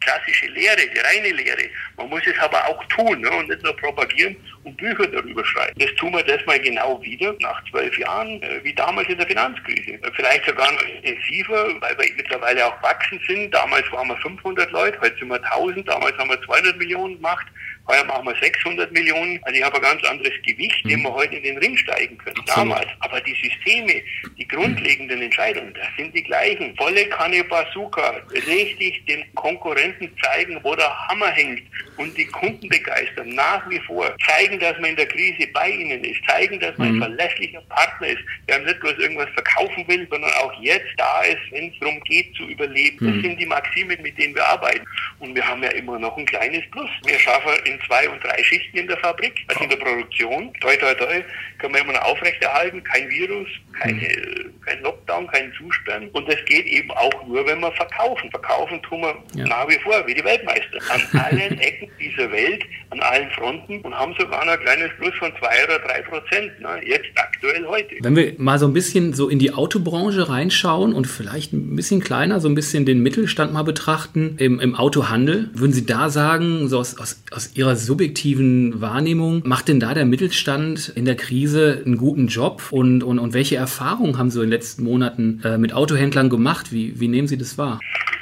klassische 0.07 0.47
Lehre, 0.47 0.77
die 0.77 0.99
reine 0.99 1.31
Lehre. 1.31 1.69
Man 1.97 2.09
muss 2.09 2.23
es 2.27 2.39
aber 2.39 2.65
auch 2.69 2.83
tun 2.87 3.21
ne? 3.21 3.31
und 3.31 3.49
nicht 3.49 3.63
nur 3.63 3.77
propagieren 3.77 4.37
und 4.65 4.77
Bücher 4.77 5.07
darüber 5.09 5.45
schreiben. 5.45 5.79
Das 5.79 5.93
tun 5.97 6.13
wir 6.13 6.23
das 6.23 6.45
mal 6.47 6.59
genau 6.61 7.03
wieder, 7.03 7.35
nach 7.41 7.63
zwölf 7.71 7.97
Jahren, 7.99 8.41
äh, 8.43 8.61
wie 8.63 8.73
damals 8.73 9.09
in 9.09 9.19
der 9.19 9.27
Finanzkrise. 9.27 9.99
Vielleicht 10.15 10.47
sogar 10.47 10.71
noch 10.73 10.83
intensiver, 10.83 11.69
weil 11.81 11.99
wir 11.99 12.15
mittlerweile 12.17 12.67
auch 12.67 12.83
wachsen 12.83 13.21
sind. 13.27 13.53
Damals 13.53 13.91
waren 13.93 14.09
wir 14.09 14.17
500 14.19 14.71
Leute, 14.71 14.99
heute 15.01 15.19
sind 15.19 15.29
wir 15.29 15.43
1000, 15.53 15.89
damals 15.89 16.17
haben 16.19 16.31
wir 16.31 16.41
200 16.43 16.77
Millionen 16.79 17.17
gemacht. 17.17 17.47
Heuer 17.89 18.05
machen 18.05 18.27
wir 18.27 18.37
600 18.41 18.93
Millionen. 18.93 19.39
Also 19.43 19.59
ich 19.59 19.65
habe 19.65 19.77
ein 19.77 19.83
ganz 19.83 20.05
anderes 20.05 20.33
Gewicht, 20.45 20.85
mhm. 20.85 20.89
dem 20.89 21.03
wir 21.03 21.13
heute 21.13 21.37
in 21.37 21.43
den 21.43 21.59
Ring 21.59 21.77
steigen 21.77 22.19
können. 22.19 22.39
Absolut. 22.39 22.73
Damals. 22.73 22.89
Aber 23.01 23.21
die 23.21 23.35
Systeme, 23.35 24.03
die 24.37 24.49
grundlegenden 24.49 25.23
Entscheidungen, 25.23 25.75
das 25.75 25.89
sind 25.97 26.15
die 26.15 26.23
gleichen. 26.23 26.75
Volle 26.77 27.07
Kanne 27.07 27.45
Bazooka, 27.45 28.23
richtig 28.47 29.05
den 29.07 29.25
Konkurrenten 29.35 30.11
zeigen, 30.23 30.59
wo 30.63 30.75
der 30.75 31.09
Hammer 31.09 31.31
hängt 31.31 31.63
und 31.97 32.17
die 32.17 32.27
Kunden 32.27 32.69
begeistern, 32.69 33.29
nach 33.31 33.69
wie 33.71 33.81
vor. 33.81 34.15
Zeigen, 34.27 34.59
dass 34.59 34.79
man 34.79 34.91
in 34.91 34.97
der 34.97 35.07
Krise 35.07 35.47
bei 35.53 35.71
ihnen 35.71 36.05
ist. 36.05 36.21
Zeigen, 36.29 36.59
dass 36.61 36.77
man 36.79 36.93
mhm. 36.93 37.03
ein 37.03 37.17
verlässlicher 37.17 37.61
Partner 37.63 38.09
ist, 38.09 38.23
der 38.49 38.59
nicht 38.61 38.81
bloß 38.81 38.99
irgendwas 38.99 39.29
verkaufen 39.35 39.85
will, 39.89 40.07
sondern 40.11 40.31
auch 40.33 40.53
jetzt 40.61 40.93
da 40.97 41.23
ist, 41.23 41.41
wenn 41.51 41.69
es 41.69 41.79
darum 41.81 42.01
geht 42.05 42.35
zu 42.37 42.45
überleben. 42.45 42.99
Mhm. 43.01 43.13
Das 43.13 43.23
sind 43.23 43.41
die 43.41 43.47
Maximen, 43.47 44.01
mit 44.03 44.19
denen 44.19 44.35
wir 44.35 44.47
arbeiten. 44.47 44.85
Und 45.19 45.35
wir 45.35 45.47
haben 45.47 45.63
ja 45.63 45.71
immer 45.71 45.99
noch 45.99 46.17
ein 46.17 46.27
kleines 46.27 46.63
Plus. 46.71 46.91
Wir 47.05 47.19
schaffen 47.19 47.53
in 47.65 47.76
zwei 47.87 48.09
und 48.09 48.23
drei 48.23 48.43
Schichten 48.43 48.79
in 48.79 48.87
der 48.87 48.99
Fabrik, 48.99 49.45
also 49.49 49.65
in 49.65 49.71
der 49.71 49.77
Produktion. 49.77 50.53
Toi, 50.61 50.77
toi, 50.77 50.95
toi, 50.95 51.23
können 51.59 51.75
wir 51.75 51.81
immer 51.81 51.93
noch 51.93 52.03
aufrechterhalten. 52.03 52.83
Kein 52.85 53.09
Virus, 53.09 53.49
keine, 53.81 54.01
mhm. 54.01 54.61
kein 54.65 54.83
Lockdown, 54.83 55.27
kein 55.29 55.53
Zusperren. 55.55 56.09
Und 56.11 56.29
das 56.29 56.37
geht 56.47 56.67
eben 56.67 56.91
auch 56.93 57.27
nur, 57.27 57.47
wenn 57.47 57.61
wir 57.61 57.73
verkaufen. 57.73 58.31
Verkaufen 58.31 58.81
tun 58.83 59.01
wir 59.01 59.17
ja. 59.35 59.47
nach 59.47 59.69
wie 59.69 59.79
vor 59.81 60.07
wie 60.07 60.15
die 60.15 60.25
Weltmeister. 60.25 60.79
An 60.91 61.21
allen 61.21 61.59
Ecken 61.59 61.89
dieser 62.01 62.31
Welt, 62.31 62.65
an 62.91 63.01
allen 63.01 63.31
Fronten 63.31 63.81
und 63.81 63.95
haben 63.95 64.15
sogar 64.19 64.45
noch 64.45 64.53
ein 64.53 64.61
kleines 64.61 64.91
Plus 64.99 65.15
von 65.19 65.33
zwei 65.39 65.65
oder 65.65 65.79
drei 65.81 66.03
Prozent. 66.03 66.61
Ne? 66.61 66.81
Jetzt 66.87 67.09
aktuell 67.17 67.67
heute. 67.67 67.95
Wenn 68.01 68.17
wir 68.17 68.35
mal 68.39 68.59
so 68.59 68.67
ein 68.67 68.73
bisschen 68.73 69.13
so 69.15 69.29
in 69.29 69.39
die 69.39 69.53
Autobranche 69.53 70.29
reinschauen 70.29 70.93
und 70.93 71.07
vielleicht 71.07 71.53
ein 71.53 71.77
bisschen 71.77 72.01
kleiner, 72.01 72.41
so 72.41 72.49
ein 72.49 72.55
bisschen 72.55 72.87
den 72.87 73.03
Mittelstand 73.03 73.53
mal 73.53 73.63
betrachten 73.63 74.37
im, 74.39 74.61
im 74.61 74.75
Autohandel, 74.75 75.51
würden 75.55 75.73
Sie 75.73 75.87
da 75.87 76.11
sagen, 76.11 76.69
so 76.69 76.79
aus, 76.79 76.99
aus, 76.99 77.23
aus 77.31 77.57
Ihrer 77.57 77.66
subjektiven 77.75 78.81
Wahrnehmung, 78.81 79.43
macht 79.45 79.67
denn 79.67 79.81
da 79.81 79.95
der 79.95 80.05
Mittelstand 80.05 80.93
in 80.95 81.05
der 81.05 81.17
Krise 81.17 81.83
einen 81.85 81.97
guten 81.97 82.29
Job 82.29 82.69
und, 82.71 83.03
und, 83.03 83.19
und 83.19 83.35
welche 83.35 83.57
Erfahrungen 83.57 84.19
haben 84.19 84.31
Sie 84.31 84.39
in 84.39 84.45
den 84.45 84.51
letzten 84.51 84.85
Monaten 84.85 85.41
äh, 85.43 85.59
mit 85.59 85.73
Autohändlern 85.73 86.31
gemacht? 86.31 86.71
Wie, 86.71 87.01
wie 87.01 87.09
nehmen 87.09 87.27
Sie 87.27 87.39
das 87.39 87.59
wahr? 87.59 87.81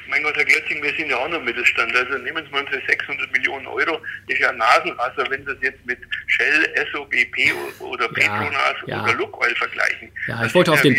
Mein 0.09 0.23
Gott, 0.23 0.37
Herr 0.37 0.45
Glötzing, 0.45 0.83
wir 0.83 0.93
sind 1.05 1.11
ja 1.11 1.19
auch 1.19 1.29
noch 1.29 1.43
Mittelstand. 1.43 1.95
Also 1.95 2.19
nehmen 2.19 2.45
Sie 2.45 2.51
mal 2.51 2.65
unsere 2.65 2.83
600 2.87 3.31
Millionen 3.33 3.67
Euro. 3.67 4.01
Das 4.27 4.37
ist 4.37 4.41
ja 4.41 4.53
Nasenwasser, 4.53 5.31
wenn 5.31 5.41
Sie 5.41 5.53
das 5.53 5.57
jetzt 5.61 5.87
mit 5.87 5.99
Shell, 6.27 6.87
SOBP 6.93 7.53
oder 7.81 8.09
Petronas 8.09 8.77
ja, 8.87 8.97
ja. 8.97 9.05
oder 9.05 9.15
Lukoil 9.15 9.55
vergleichen. 9.55 10.11
Ja, 10.27 10.45
ich 10.45 10.55
wollte 10.55 10.73
auf 10.73 10.81
den... 10.81 10.97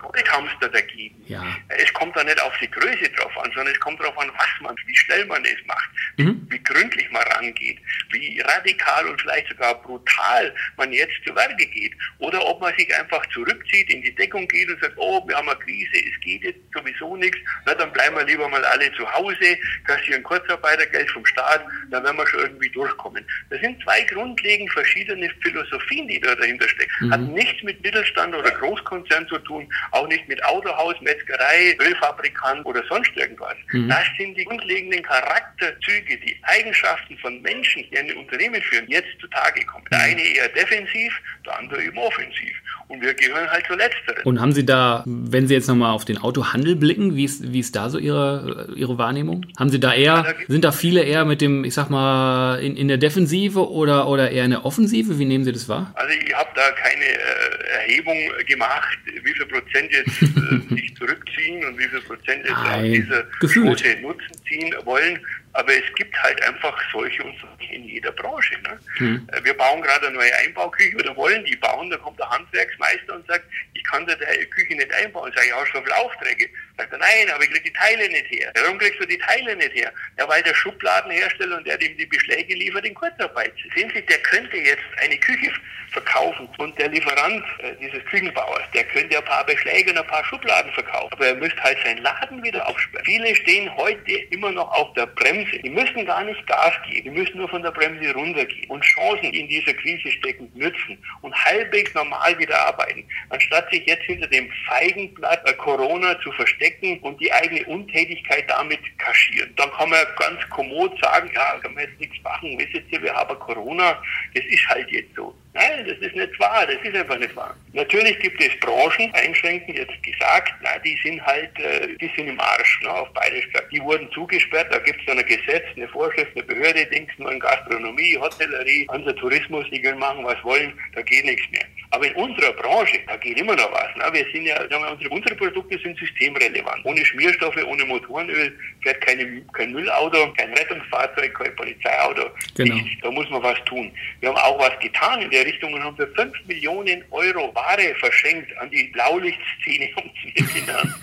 Goldhamster 0.00 0.68
dagegen. 0.68 1.22
Ja. 1.26 1.44
Es 1.68 1.92
kommt 1.92 2.16
da 2.16 2.24
nicht 2.24 2.40
auf 2.40 2.56
die 2.60 2.70
Größe 2.70 3.08
drauf 3.16 3.36
an, 3.38 3.50
sondern 3.54 3.72
es 3.72 3.80
kommt 3.80 4.00
darauf 4.00 4.18
an, 4.18 4.30
was 4.36 4.48
man, 4.60 4.74
wie 4.86 4.96
schnell 4.96 5.24
man 5.26 5.44
es 5.44 5.64
macht, 5.66 5.90
mhm. 6.16 6.46
wie 6.50 6.62
gründlich 6.62 7.10
man 7.10 7.22
rangeht, 7.22 7.78
wie 8.10 8.40
radikal 8.40 9.06
und 9.06 9.20
vielleicht 9.20 9.48
sogar 9.48 9.74
brutal 9.82 10.54
man 10.76 10.92
jetzt 10.92 11.14
zu 11.26 11.34
Werke 11.34 11.66
geht. 11.66 11.92
Oder 12.18 12.44
ob 12.44 12.60
man 12.60 12.74
sich 12.76 12.94
einfach 12.98 13.24
zurückzieht, 13.26 13.90
in 13.92 14.02
die 14.02 14.14
Deckung 14.14 14.48
geht 14.48 14.68
und 14.70 14.80
sagt, 14.80 14.94
oh, 14.96 15.26
wir 15.28 15.36
haben 15.36 15.48
eine 15.48 15.58
Krise, 15.58 15.92
es 15.92 16.20
geht 16.22 16.42
jetzt 16.44 16.60
sowieso 16.74 17.16
nichts, 17.16 17.38
na, 17.66 17.74
dann 17.74 17.92
bleiben 17.92 18.16
wir 18.16 18.24
lieber 18.24 18.48
mal 18.48 18.64
alle 18.64 18.92
zu 18.94 19.10
Hause, 19.12 19.39
kassieren 19.84 20.22
Kurzarbeitergeld 20.22 21.10
vom 21.10 21.24
Staat, 21.26 21.64
dann 21.90 22.04
werden 22.04 22.16
wir 22.16 22.26
schon 22.26 22.40
irgendwie 22.40 22.68
durchkommen. 22.70 23.24
Das 23.50 23.60
sind 23.60 23.82
zwei 23.82 24.02
grundlegend 24.02 24.70
verschiedene 24.72 25.30
Philosophien, 25.42 26.08
die 26.08 26.20
da 26.20 26.34
dahinter 26.34 26.68
stecken. 26.68 26.90
Mhm. 27.00 27.12
Hat 27.12 27.20
nichts 27.20 27.62
mit 27.62 27.82
Mittelstand 27.82 28.34
oder 28.34 28.50
Großkonzern 28.50 29.26
zu 29.28 29.38
tun, 29.38 29.68
auch 29.92 30.06
nicht 30.08 30.26
mit 30.28 30.42
Autohaus, 30.44 30.94
Metzgerei, 31.00 31.76
Ölfabrikant 31.80 32.64
oder 32.66 32.82
sonst 32.88 33.10
irgendwas. 33.16 33.56
Mhm. 33.72 33.88
Das 33.88 34.04
sind 34.18 34.36
die 34.36 34.44
grundlegenden 34.44 35.02
Charakterzüge, 35.02 36.18
die 36.18 36.36
Eigenschaften 36.42 37.16
von 37.18 37.40
Menschen, 37.42 37.84
die 37.90 37.98
ein 37.98 38.12
Unternehmen 38.16 38.60
führen, 38.62 38.86
jetzt 38.88 39.08
zutage 39.20 39.64
kommen. 39.66 39.84
Der 39.90 39.98
mhm. 39.98 40.04
eine 40.04 40.22
eher 40.22 40.48
defensiv, 40.48 41.12
der 41.46 41.58
andere 41.58 41.82
eben 41.82 41.98
offensiv. 41.98 42.56
Und 42.88 43.00
wir 43.02 43.14
gehören 43.14 43.48
halt 43.48 43.64
zu 43.66 43.74
letzteren. 43.74 44.24
Und 44.24 44.40
haben 44.40 44.52
Sie 44.52 44.66
da, 44.66 45.04
wenn 45.06 45.46
Sie 45.46 45.54
jetzt 45.54 45.68
nochmal 45.68 45.92
auf 45.92 46.04
den 46.04 46.18
Autohandel 46.18 46.74
blicken, 46.74 47.14
wie 47.14 47.24
ist, 47.24 47.52
wie 47.52 47.60
ist 47.60 47.76
da 47.76 47.88
so 47.88 47.98
Ihre, 47.98 48.72
Ihre 48.74 48.98
Wahrnehmung? 48.98 49.29
Haben 49.58 49.70
Sie 49.70 49.80
da 49.80 49.94
eher, 49.94 50.34
sind 50.48 50.64
da 50.64 50.72
viele 50.72 51.02
eher 51.02 51.24
mit 51.24 51.40
dem, 51.40 51.64
ich 51.64 51.74
sag 51.74 51.90
mal, 51.90 52.56
in, 52.56 52.76
in 52.76 52.88
der 52.88 52.98
Defensive 52.98 53.70
oder, 53.70 54.08
oder 54.08 54.30
eher 54.30 54.44
in 54.44 54.50
der 54.50 54.64
Offensive? 54.64 55.18
Wie 55.18 55.24
nehmen 55.24 55.44
Sie 55.44 55.52
das 55.52 55.68
wahr? 55.68 55.92
Also 55.94 56.14
ich 56.14 56.34
habe 56.34 56.50
da 56.54 56.70
keine 56.72 57.04
äh, 57.04 57.60
Erhebung 57.82 58.16
gemacht, 58.46 58.98
wie 59.06 59.32
viel 59.32 59.46
Prozent 59.46 59.92
jetzt 59.92 60.22
äh, 60.22 60.74
sich 60.74 60.94
zurückziehen 60.96 61.64
und 61.64 61.78
wie 61.78 61.88
viel 61.88 62.00
Prozent 62.02 62.44
jetzt 62.44 62.56
aus 62.56 62.82
dieser 62.82 63.22
Quote 63.40 64.00
Nutzen 64.00 64.44
ziehen 64.48 64.74
wollen. 64.84 65.18
Aber 65.52 65.72
es 65.72 65.94
gibt 65.96 66.16
halt 66.22 66.40
einfach 66.44 66.78
solche 66.92 67.24
und 67.24 67.34
solche 67.40 67.74
in 67.74 67.84
jeder 67.84 68.12
Branche. 68.12 68.54
Ne? 68.62 68.78
Hm. 68.98 69.28
Wir 69.42 69.54
bauen 69.54 69.82
gerade 69.82 70.06
eine 70.06 70.16
neue 70.16 70.34
Einbauküche 70.46 70.96
oder 70.96 71.16
wollen 71.16 71.44
die 71.44 71.56
bauen. 71.56 71.90
Da 71.90 71.96
kommt 71.96 72.18
der 72.20 72.30
Handwerksmeister 72.30 73.16
und 73.16 73.26
sagt, 73.26 73.44
ich 73.74 73.82
kann 73.84 74.06
da 74.06 74.14
die 74.14 74.46
Küche 74.46 74.76
nicht 74.76 74.92
einbauen. 74.94 75.32
Sag 75.34 75.44
ich, 75.44 75.52
hast 75.52 75.72
du 75.72 75.78
so 75.78 75.84
viele 75.84 75.96
Aufträge? 75.96 76.48
Sagt 76.80 76.94
er, 76.94 76.98
nein, 76.98 77.30
aber 77.34 77.44
ich 77.44 77.50
krieg 77.50 77.64
die 77.64 77.72
Teile 77.74 78.08
nicht 78.08 78.30
her. 78.30 78.50
Warum 78.54 78.78
kriegst 78.78 78.98
du 78.98 79.04
die 79.04 79.18
Teile 79.18 79.54
nicht 79.54 79.74
her? 79.74 79.92
Ja, 80.18 80.26
weil 80.26 80.42
der 80.42 80.54
Schubladenhersteller 80.54 81.58
und 81.58 81.66
der 81.66 81.74
hat 81.74 81.82
ihm 81.82 81.94
die 81.98 82.06
Beschläge 82.06 82.54
liefert 82.54 82.86
in 82.86 82.94
Kurzarbeit. 82.94 83.52
Sehen 83.76 83.92
Sie, 83.94 84.00
der 84.00 84.18
könnte 84.20 84.56
jetzt 84.56 84.86
eine 84.96 85.18
Küche 85.18 85.52
verkaufen 85.90 86.48
und 86.56 86.78
der 86.78 86.88
Lieferant 86.88 87.44
äh, 87.58 87.74
dieses 87.80 88.02
Küchenbauers, 88.06 88.62
der 88.72 88.84
könnte 88.84 89.18
ein 89.18 89.24
paar 89.24 89.44
Beschläge 89.44 89.90
und 89.90 89.98
ein 89.98 90.06
paar 90.06 90.24
Schubladen 90.24 90.72
verkaufen. 90.72 91.12
Aber 91.12 91.26
er 91.26 91.34
müsste 91.34 91.62
halt 91.62 91.76
seinen 91.84 91.98
Laden 91.98 92.42
wieder 92.42 92.66
aufsperren. 92.66 93.04
Viele 93.04 93.34
stehen 93.34 93.76
heute 93.76 94.12
immer 94.30 94.52
noch 94.52 94.70
auf 94.72 94.94
der 94.94 95.06
Bremse. 95.06 95.58
Die 95.58 95.68
müssen 95.68 96.06
gar 96.06 96.24
nicht 96.24 96.46
Gas 96.46 96.72
geben. 96.88 97.12
Die 97.12 97.20
müssen 97.20 97.36
nur 97.36 97.48
von 97.48 97.62
der 97.62 97.72
Bremse 97.72 98.14
runtergehen 98.14 98.70
und 98.70 98.82
Chancen, 98.82 99.34
in 99.34 99.48
dieser 99.48 99.74
Krise 99.74 100.10
stecken, 100.12 100.50
nützen 100.54 100.96
und 101.20 101.34
halbwegs 101.44 101.92
normal 101.92 102.38
wieder 102.38 102.58
arbeiten. 102.58 103.04
Anstatt 103.28 103.70
sich 103.70 103.84
jetzt 103.84 104.04
hinter 104.04 104.28
dem 104.28 104.50
Feigenblatt 104.66 105.46
äh, 105.46 105.52
Corona 105.54 106.18
zu 106.20 106.32
verstecken 106.32 106.69
und 107.02 107.20
die 107.20 107.32
eigene 107.32 107.64
Untätigkeit 107.66 108.44
damit 108.48 108.80
kaschieren. 108.98 109.52
Dann 109.56 109.70
kann 109.72 109.90
man 109.90 110.04
ganz 110.18 110.40
kommod 110.50 110.98
sagen, 111.02 111.30
ja, 111.34 111.58
kann 111.62 111.74
man 111.74 111.84
jetzt 111.84 112.00
nichts 112.00 112.22
machen. 112.22 112.58
Wisst 112.58 112.90
ihr, 112.90 113.02
wir 113.02 113.14
haben 113.14 113.38
Corona. 113.38 114.02
Das 114.34 114.44
ist 114.44 114.68
halt 114.68 114.90
jetzt 114.90 115.14
so. 115.14 115.34
Nein, 115.52 115.84
das 115.84 115.98
ist 115.98 116.14
nicht 116.14 116.38
wahr, 116.38 116.64
das 116.64 116.76
ist 116.84 116.94
einfach 116.94 117.18
nicht 117.18 117.34
wahr. 117.34 117.56
Natürlich 117.72 118.18
gibt 118.20 118.40
es 118.40 118.58
Branchen, 118.60 119.12
einschränkend 119.14 119.76
jetzt 119.76 120.00
gesagt, 120.02 120.54
na, 120.62 120.78
die 120.78 120.96
sind 121.02 121.20
halt, 121.26 121.50
äh, 121.58 121.88
die 122.00 122.10
sind 122.16 122.28
im 122.28 122.38
Arsch, 122.38 122.80
ne, 122.82 122.90
auf 122.90 123.08
beide 123.14 123.40
gesagt. 123.40 123.72
Die 123.72 123.80
wurden 123.80 124.08
zugesperrt, 124.12 124.68
da 124.70 124.78
gibt 124.78 125.00
es 125.00 125.06
dann 125.06 125.18
ein 125.18 125.26
Gesetz, 125.26 125.64
eine 125.74 125.88
Vorschrift, 125.88 126.30
eine 126.36 126.44
Behörde, 126.44 126.86
Dings, 126.86 127.10
nur 127.18 127.32
in 127.32 127.40
Gastronomie, 127.40 128.16
Hotellerie, 128.16 128.86
unser 128.92 129.14
Tourismus, 129.16 129.66
die 129.72 129.82
können 129.82 129.98
machen, 129.98 130.24
was 130.24 130.42
wollen, 130.44 130.72
da 130.94 131.02
geht 131.02 131.24
nichts 131.24 131.50
mehr. 131.50 131.64
Aber 131.92 132.06
in 132.06 132.14
unserer 132.14 132.52
Branche, 132.52 133.00
da 133.08 133.16
geht 133.16 133.40
immer 133.40 133.56
noch 133.56 133.72
was. 133.72 133.88
Ne? 133.96 134.04
Wir 134.12 134.24
sind 134.32 134.46
ja, 134.46 134.56
sagen 134.56 134.84
wir, 134.84 134.92
unsere, 134.92 135.10
unsere 135.10 135.34
Produkte 135.34 135.76
sind 135.78 135.98
systemrelevant. 135.98 136.84
Ohne 136.84 137.04
Schmierstoffe, 137.04 137.58
ohne 137.66 137.84
Motorenöl 137.84 138.56
fährt 138.82 139.00
keine, 139.00 139.42
kein 139.52 139.72
Müllauto, 139.72 140.32
kein 140.34 140.54
Rettungsfahrzeug, 140.54 141.34
kein 141.34 141.56
Polizeiauto. 141.56 142.30
Genau. 142.54 142.76
Da 143.02 143.10
muss 143.10 143.28
man 143.30 143.42
was 143.42 143.58
tun. 143.64 143.90
Wir 144.20 144.28
haben 144.28 144.36
auch 144.36 144.58
was 144.60 144.78
getan 144.78 145.22
in 145.22 145.30
der 145.30 145.39
Richtung 145.44 145.74
und 145.74 145.82
haben 145.82 145.96
für 145.96 146.08
5 146.08 146.32
Millionen 146.46 147.04
Euro 147.10 147.54
Ware 147.54 147.94
verschenkt 147.98 148.56
an 148.58 148.70
die 148.70 148.84
Blaulichtszene, 148.84 149.90
um 149.96 150.10
es 150.34 150.54
genannt. 150.54 150.94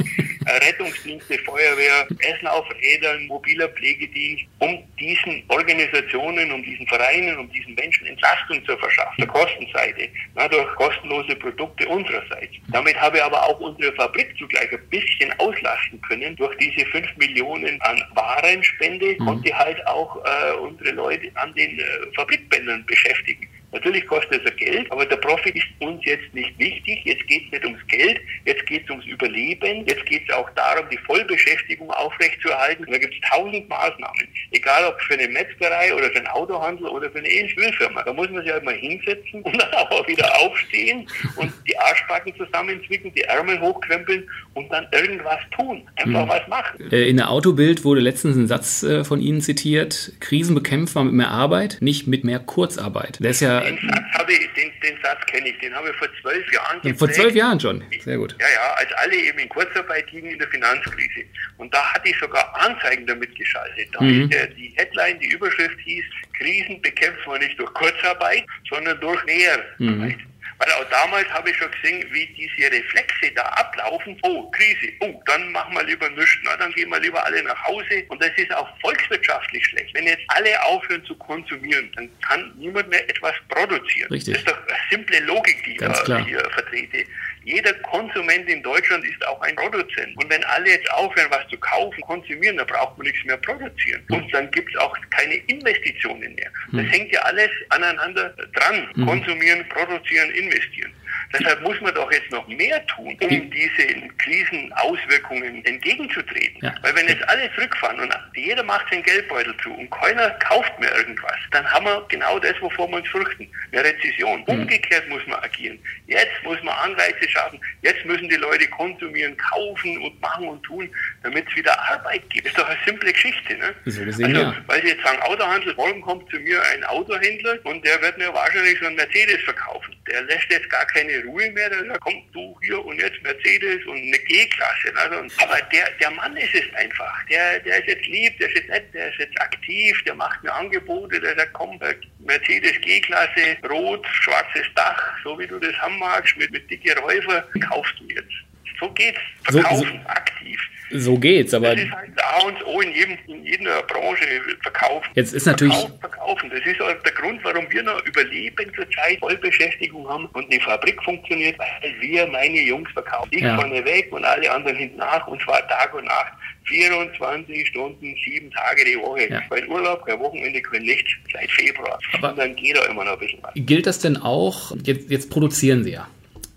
Rettungsdienste, 0.47 1.37
Feuerwehr, 1.39 2.07
Essen 2.19 2.47
auf 2.47 2.65
Rädern, 2.81 3.27
mobiler 3.27 3.67
Pflegedienst, 3.69 4.45
um 4.59 4.81
diesen 4.99 5.43
Organisationen, 5.49 6.51
um 6.51 6.63
diesen 6.63 6.87
Vereinen, 6.87 7.37
um 7.37 7.51
diesen 7.51 7.73
Menschen 7.75 8.07
Entlastung 8.07 8.63
zu 8.65 8.77
verschaffen, 8.77 9.15
der 9.19 9.27
Kostenseite, 9.27 10.09
na, 10.35 10.47
durch 10.47 10.67
kostenlose 10.75 11.35
Produkte 11.35 11.87
unsererseits. 11.87 12.53
Damit 12.71 12.95
habe 12.95 13.17
ich 13.17 13.23
aber 13.23 13.43
auch 13.43 13.59
unsere 13.59 13.93
Fabrik 13.93 14.33
zugleich 14.37 14.71
ein 14.71 14.89
bisschen 14.89 15.33
auslasten 15.39 15.99
können. 16.07 16.35
Durch 16.37 16.55
diese 16.57 16.85
5 16.87 17.17
Millionen 17.17 17.79
an 17.81 18.01
Warenspende 18.13 19.15
mhm. 19.19 19.25
konnte 19.25 19.57
halt 19.57 19.85
auch 19.87 20.23
äh, 20.23 20.53
unsere 20.53 20.91
Leute 20.91 21.29
an 21.35 21.53
den 21.55 21.79
äh, 21.79 21.83
Fabrikbändern 22.15 22.85
beschäftigen. 22.85 23.47
Natürlich 23.77 24.07
kostet 24.07 24.43
es 24.43 24.55
Geld, 24.55 24.91
aber 24.91 25.05
der 25.05 25.17
Profit 25.17 25.55
ist 25.55 25.67
uns 25.79 26.03
jetzt 26.03 26.33
nicht 26.33 26.57
wichtig. 26.57 26.99
Jetzt 27.05 27.27
geht 27.27 27.45
es 27.45 27.51
nicht 27.51 27.65
ums 27.65 27.87
Geld, 27.87 28.19
jetzt 28.45 28.65
geht 28.65 28.83
es 28.85 28.89
ums 28.89 29.05
Überleben. 29.05 29.85
Jetzt 29.85 30.03
geht 30.07 30.23
es 30.27 30.33
auch 30.33 30.49
darum, 30.55 30.85
die 30.91 30.97
Vollbeschäftigung 31.05 31.91
aufrechtzuerhalten. 31.91 32.85
Und 32.85 32.91
da 32.91 32.97
gibt 32.97 33.13
es 33.13 33.29
tausend 33.29 33.69
Maßnahmen. 33.69 34.27
Egal 34.51 34.85
ob 34.85 34.99
für 35.01 35.13
eine 35.13 35.27
Metzgerei 35.27 35.93
oder 35.93 36.09
für 36.09 36.17
einen 36.17 36.27
Autohandel 36.27 36.87
oder 36.87 37.11
für 37.11 37.19
eine 37.19 37.27
Ölfirma. 37.27 38.01
Da 38.03 38.13
muss 38.13 38.29
man 38.31 38.43
sich 38.43 38.51
halt 38.51 38.63
mal 38.63 38.73
hinsetzen 38.73 39.43
und 39.43 39.57
dann 39.61 39.73
auch 39.73 40.07
wieder 40.07 40.27
aufstehen 40.39 41.07
und 41.35 41.53
die 41.67 41.77
Arschbacken 41.77 42.33
zusammenzwicken, 42.35 43.13
die 43.13 43.21
Ärmel 43.21 43.59
hochkrempeln 43.61 44.27
und 44.55 44.71
dann 44.71 44.87
irgendwas 44.91 45.39
tun. 45.55 45.83
Einfach 45.97 46.25
mhm. 46.25 46.29
was 46.29 46.47
machen. 46.47 46.91
Äh, 46.91 47.09
in 47.09 47.17
der 47.17 47.29
Autobild 47.29 47.83
wurde 47.83 48.01
letztens 48.01 48.37
ein 48.37 48.47
Satz 48.47 48.81
äh, 48.81 49.03
von 49.03 49.21
Ihnen 49.21 49.41
zitiert. 49.41 50.13
Krisen 50.19 50.55
bekämpfen 50.55 50.95
wir 50.95 51.03
mit 51.03 51.13
mehr 51.13 51.29
Arbeit, 51.29 51.77
nicht 51.81 52.07
mit 52.07 52.23
mehr 52.23 52.39
Kurzarbeit. 52.39 53.19
Der 53.21 53.31
ist 53.31 53.41
ja 53.41 53.59
den 53.67 53.89
Satz, 53.89 54.19
habe 54.19 54.33
ich, 54.33 54.53
den, 54.53 54.71
den 54.83 54.97
Satz 55.03 55.25
kenne 55.25 55.49
ich, 55.49 55.59
den 55.59 55.73
habe 55.73 55.89
ich 55.89 55.95
vor 55.95 56.07
zwölf 56.21 56.51
Jahren 56.51 56.75
geprägt. 56.77 56.99
Vor 56.99 57.11
zwölf 57.11 57.35
Jahren 57.35 57.59
schon, 57.59 57.83
sehr 57.99 58.17
gut. 58.17 58.35
Ja, 58.39 58.47
ja, 58.47 58.73
als 58.75 58.91
alle 58.93 59.15
eben 59.15 59.39
in 59.39 59.49
Kurzarbeit 59.49 60.07
gingen 60.07 60.31
in 60.31 60.39
der 60.39 60.47
Finanzkrise. 60.47 61.23
Und 61.57 61.73
da 61.73 61.93
hatte 61.93 62.09
ich 62.09 62.17
sogar 62.19 62.55
Anzeigen 62.59 63.05
damit 63.05 63.35
geschaltet. 63.35 63.89
Da 63.93 64.01
mhm. 64.01 64.29
die 64.29 64.73
Headline, 64.75 65.19
die 65.19 65.27
Überschrift 65.27 65.79
hieß, 65.83 66.05
Krisen 66.37 66.81
bekämpfen 66.81 67.31
wir 67.31 67.39
nicht 67.39 67.59
durch 67.59 67.73
Kurzarbeit, 67.73 68.45
sondern 68.69 68.99
durch 68.99 69.23
Näherarbeit. 69.25 69.69
Mhm. 69.79 70.15
Weil 70.59 70.71
auch 70.71 70.89
damals 70.89 71.27
habe 71.29 71.51
ich 71.51 71.57
schon 71.57 71.69
gesehen, 71.71 72.07
wie 72.11 72.25
diese 72.27 72.71
Reflexe 72.71 73.31
da 73.35 73.43
ablaufen. 73.43 74.17
Oh, 74.23 74.49
Krise. 74.51 74.91
Oh, 75.01 75.21
dann 75.25 75.51
machen 75.51 75.75
wir 75.75 75.83
lieber 75.83 76.09
nichts. 76.09 76.37
Na, 76.43 76.57
dann 76.57 76.71
gehen 76.73 76.89
wir 76.89 76.99
lieber 76.99 77.23
alle 77.23 77.43
nach 77.43 77.63
Hause. 77.65 78.03
Und 78.09 78.21
das 78.21 78.31
ist 78.37 78.51
auch 78.53 78.67
volkswirtschaftlich 78.79 79.63
schlecht. 79.65 79.93
Wenn 79.93 80.05
jetzt 80.05 80.23
alle 80.29 80.63
aufhören 80.63 81.03
zu 81.05 81.15
konsumieren, 81.15 81.91
dann 81.95 82.09
kann 82.21 82.53
niemand 82.57 82.89
mehr 82.89 83.07
etwas 83.07 83.33
produzieren. 83.49 84.09
Richtig. 84.09 84.33
Das 84.33 84.43
ist 84.43 84.49
doch 84.49 84.67
eine 84.67 84.77
simple 84.89 85.19
Logik, 85.21 85.63
die 85.63 85.75
Ganz 85.75 85.99
ich 86.01 86.25
hier 86.25 86.49
vertrete. 86.51 87.05
Jeder 87.47 87.73
Konsument 87.75 88.49
in 88.49 88.61
Deutschland 88.61 89.05
ist 89.05 89.25
auch 89.25 89.39
ein 89.39 89.55
Produzent. 89.55 90.17
Und 90.17 90.29
wenn 90.29 90.43
alle 90.43 90.69
jetzt 90.69 90.91
aufhören, 90.91 91.27
was 91.29 91.47
zu 91.47 91.57
kaufen, 91.59 92.01
konsumieren, 92.01 92.57
dann 92.57 92.67
braucht 92.67 92.97
man 92.97 93.07
nichts 93.07 93.23
mehr 93.23 93.37
produzieren. 93.37 94.03
Und 94.09 94.33
dann 94.33 94.51
gibt 94.51 94.69
es 94.69 94.81
auch 94.81 94.93
keine 95.11 95.35
Investitionen 95.47 96.35
mehr. 96.35 96.51
Das 96.73 96.85
hängt 96.91 97.09
ja 97.13 97.21
alles 97.21 97.49
aneinander 97.69 98.35
dran. 98.53 98.89
Konsumieren, 99.05 99.65
produzieren, 99.69 100.29
investieren. 100.31 100.91
Deshalb 101.33 101.61
muss 101.61 101.79
man 101.79 101.95
doch 101.95 102.11
jetzt 102.11 102.29
noch 102.31 102.45
mehr 102.49 102.85
tun, 102.87 103.17
um 103.21 103.51
diesen 103.51 104.17
Krisenauswirkungen 104.37 105.63
entgegenzutreten. 105.65 106.59
Ja. 106.61 106.75
Weil 106.81 106.95
wenn 106.95 107.07
jetzt 107.07 107.27
alle 107.29 107.51
zurückfahren 107.55 107.99
und 107.99 108.13
jeder 108.35 108.63
macht 108.63 108.89
seinen 108.89 109.03
Geldbeutel 109.03 109.55
zu 109.63 109.71
und 109.73 109.89
keiner 109.91 110.29
kauft 110.31 110.77
mehr 110.79 110.95
irgendwas, 110.95 111.35
dann 111.51 111.65
haben 111.71 111.85
wir 111.85 112.05
genau 112.09 112.39
das, 112.39 112.53
wovor 112.61 112.87
wir 112.89 112.97
uns 112.97 113.07
fürchten, 113.07 113.49
eine 113.71 113.83
Rezession. 113.83 114.41
Mhm. 114.41 114.61
Umgekehrt 114.61 115.07
muss 115.09 115.25
man 115.27 115.39
agieren. 115.43 115.79
Jetzt 116.07 116.43
muss 116.43 116.61
man 116.63 116.75
Anreize 116.75 117.29
schaffen. 117.29 117.59
Jetzt 117.81 118.05
müssen 118.05 118.29
die 118.29 118.35
Leute 118.35 118.67
konsumieren, 118.67 119.35
kaufen 119.37 119.97
und 120.01 120.19
machen 120.21 120.47
und 120.47 120.61
tun, 120.63 120.89
damit 121.23 121.47
es 121.49 121.55
wieder 121.55 121.77
Arbeit 121.91 122.29
gibt. 122.29 122.45
Das 122.45 122.53
ist 122.53 122.59
doch 122.59 122.69
eine 122.69 122.79
simple 122.85 123.11
Geschichte. 123.11 123.55
Ne? 123.55 123.73
So 123.85 124.03
gesehen, 124.03 124.35
also, 124.35 124.41
ja. 124.41 124.55
weil 124.67 124.81
Sie 124.81 124.89
jetzt 124.89 125.03
sagen, 125.03 125.21
Autohandel, 125.21 125.73
morgen 125.75 126.01
kommt 126.01 126.29
zu 126.29 126.37
mir 126.37 126.61
ein 126.73 126.83
Autohändler 126.85 127.57
und 127.63 127.85
der 127.85 128.01
wird 128.01 128.17
mir 128.17 128.33
wahrscheinlich 128.33 128.79
so 128.79 128.85
einen 128.85 128.95
Mercedes 128.95 129.41
verkaufen. 129.43 129.95
Der 130.09 130.21
lässt 130.23 130.49
jetzt 130.49 130.69
gar 130.69 130.85
keine 130.85 131.23
Ruhe 131.23 131.51
mehr, 131.51 131.69
da 131.69 131.97
kommt 131.97 132.23
du 132.33 132.57
hier 132.61 132.83
und 132.83 132.99
jetzt 132.99 133.21
Mercedes 133.23 133.85
und 133.85 133.97
eine 133.97 134.19
G-Klasse. 134.27 134.93
Also, 134.95 135.43
aber 135.43 135.61
der, 135.71 135.89
der 135.99 136.11
Mann 136.11 136.35
ist 136.37 136.53
es 136.53 136.73
einfach. 136.75 137.25
Der, 137.29 137.59
der 137.59 137.79
ist 137.79 137.87
jetzt 137.87 138.05
lieb, 138.07 138.37
der 138.39 138.49
ist 138.49 138.57
jetzt 138.57 138.69
nett, 138.69 138.93
der 138.93 139.09
ist 139.09 139.19
jetzt 139.19 139.41
aktiv, 139.41 140.03
der 140.05 140.15
macht 140.15 140.43
mir 140.43 140.53
Angebote, 140.53 141.19
der 141.19 141.35
sagt, 141.35 141.53
komm, 141.53 141.79
Mercedes 142.19 142.79
G-Klasse, 142.81 143.57
rot, 143.69 144.05
schwarzes 144.07 144.67
Dach, 144.75 145.13
so 145.23 145.37
wie 145.39 145.47
du 145.47 145.59
das 145.59 145.75
haben 145.77 145.97
magst, 145.99 146.37
mit, 146.37 146.51
mit 146.51 146.69
dicke 146.69 146.97
Räufer, 146.99 147.45
kaufst 147.69 147.95
du 147.99 148.05
jetzt. 148.13 148.33
So 148.79 148.89
geht's. 148.91 149.19
Verkaufen, 149.43 149.77
so, 149.77 149.85
so, 149.85 150.09
aktiv. 150.09 150.59
So 150.91 151.17
geht's, 151.17 151.53
aber. 151.53 151.75
Das 151.75 151.83
ist 151.83 151.91
halt 151.91 152.11
A 152.23 152.45
und 152.45 152.65
O 152.65 152.81
in, 152.81 152.93
jedem, 152.93 153.17
in 153.27 153.45
jeder 153.45 153.81
Branche 153.83 154.25
verkaufen. 154.61 155.07
Jetzt 155.15 155.33
ist 155.33 155.45
natürlich. 155.45 155.75
Verkaufen, 155.75 155.99
verkaufen. 155.99 156.49
Das 156.49 156.59
ist 156.65 156.81
auch 156.81 157.03
der 157.03 157.11
Grund, 157.11 157.43
warum 157.43 157.65
wir 157.69 157.83
noch 157.83 158.05
überleben 158.05 158.71
zurzeit, 158.75 159.19
Vollbeschäftigung 159.19 160.07
haben 160.07 160.25
und 160.27 160.51
die 160.51 160.59
Fabrik 160.59 161.01
funktioniert, 161.03 161.57
weil 161.59 161.93
wir 161.99 162.27
meine 162.27 162.61
Jungs 162.61 162.89
verkaufen. 162.91 163.29
Ich 163.31 163.41
ja. 163.41 163.55
vorne 163.55 163.83
weg 163.83 164.11
und 164.11 164.23
alle 164.23 164.51
anderen 164.51 164.77
hinten 164.77 164.97
nach 164.97 165.27
und 165.27 165.41
zwar 165.41 165.67
Tag 165.67 165.93
und 165.93 166.05
Nacht. 166.05 166.33
24 166.67 167.67
Stunden, 167.67 168.13
sieben 168.25 168.51
Tage 168.51 168.83
die 168.85 168.97
Woche. 168.97 169.29
Ja. 169.29 169.41
Weil 169.49 169.65
Urlaub, 169.67 170.05
kein 170.05 170.19
Wochenende, 170.19 170.61
kein 170.61 170.81
Nichts 170.81 171.11
seit 171.31 171.49
Februar. 171.51 171.97
Aber 172.13 172.31
und 172.31 172.39
dann 172.39 172.55
geht 172.55 172.75
da 172.77 172.85
immer 172.85 173.05
noch 173.05 173.13
ein 173.13 173.19
bisschen 173.19 173.39
was. 173.41 173.51
Gilt 173.55 173.87
das 173.87 173.99
denn 173.99 174.17
auch, 174.17 174.75
jetzt, 174.83 175.09
jetzt 175.09 175.29
produzieren 175.29 175.83
Sie 175.83 175.91
ja. 175.91 176.07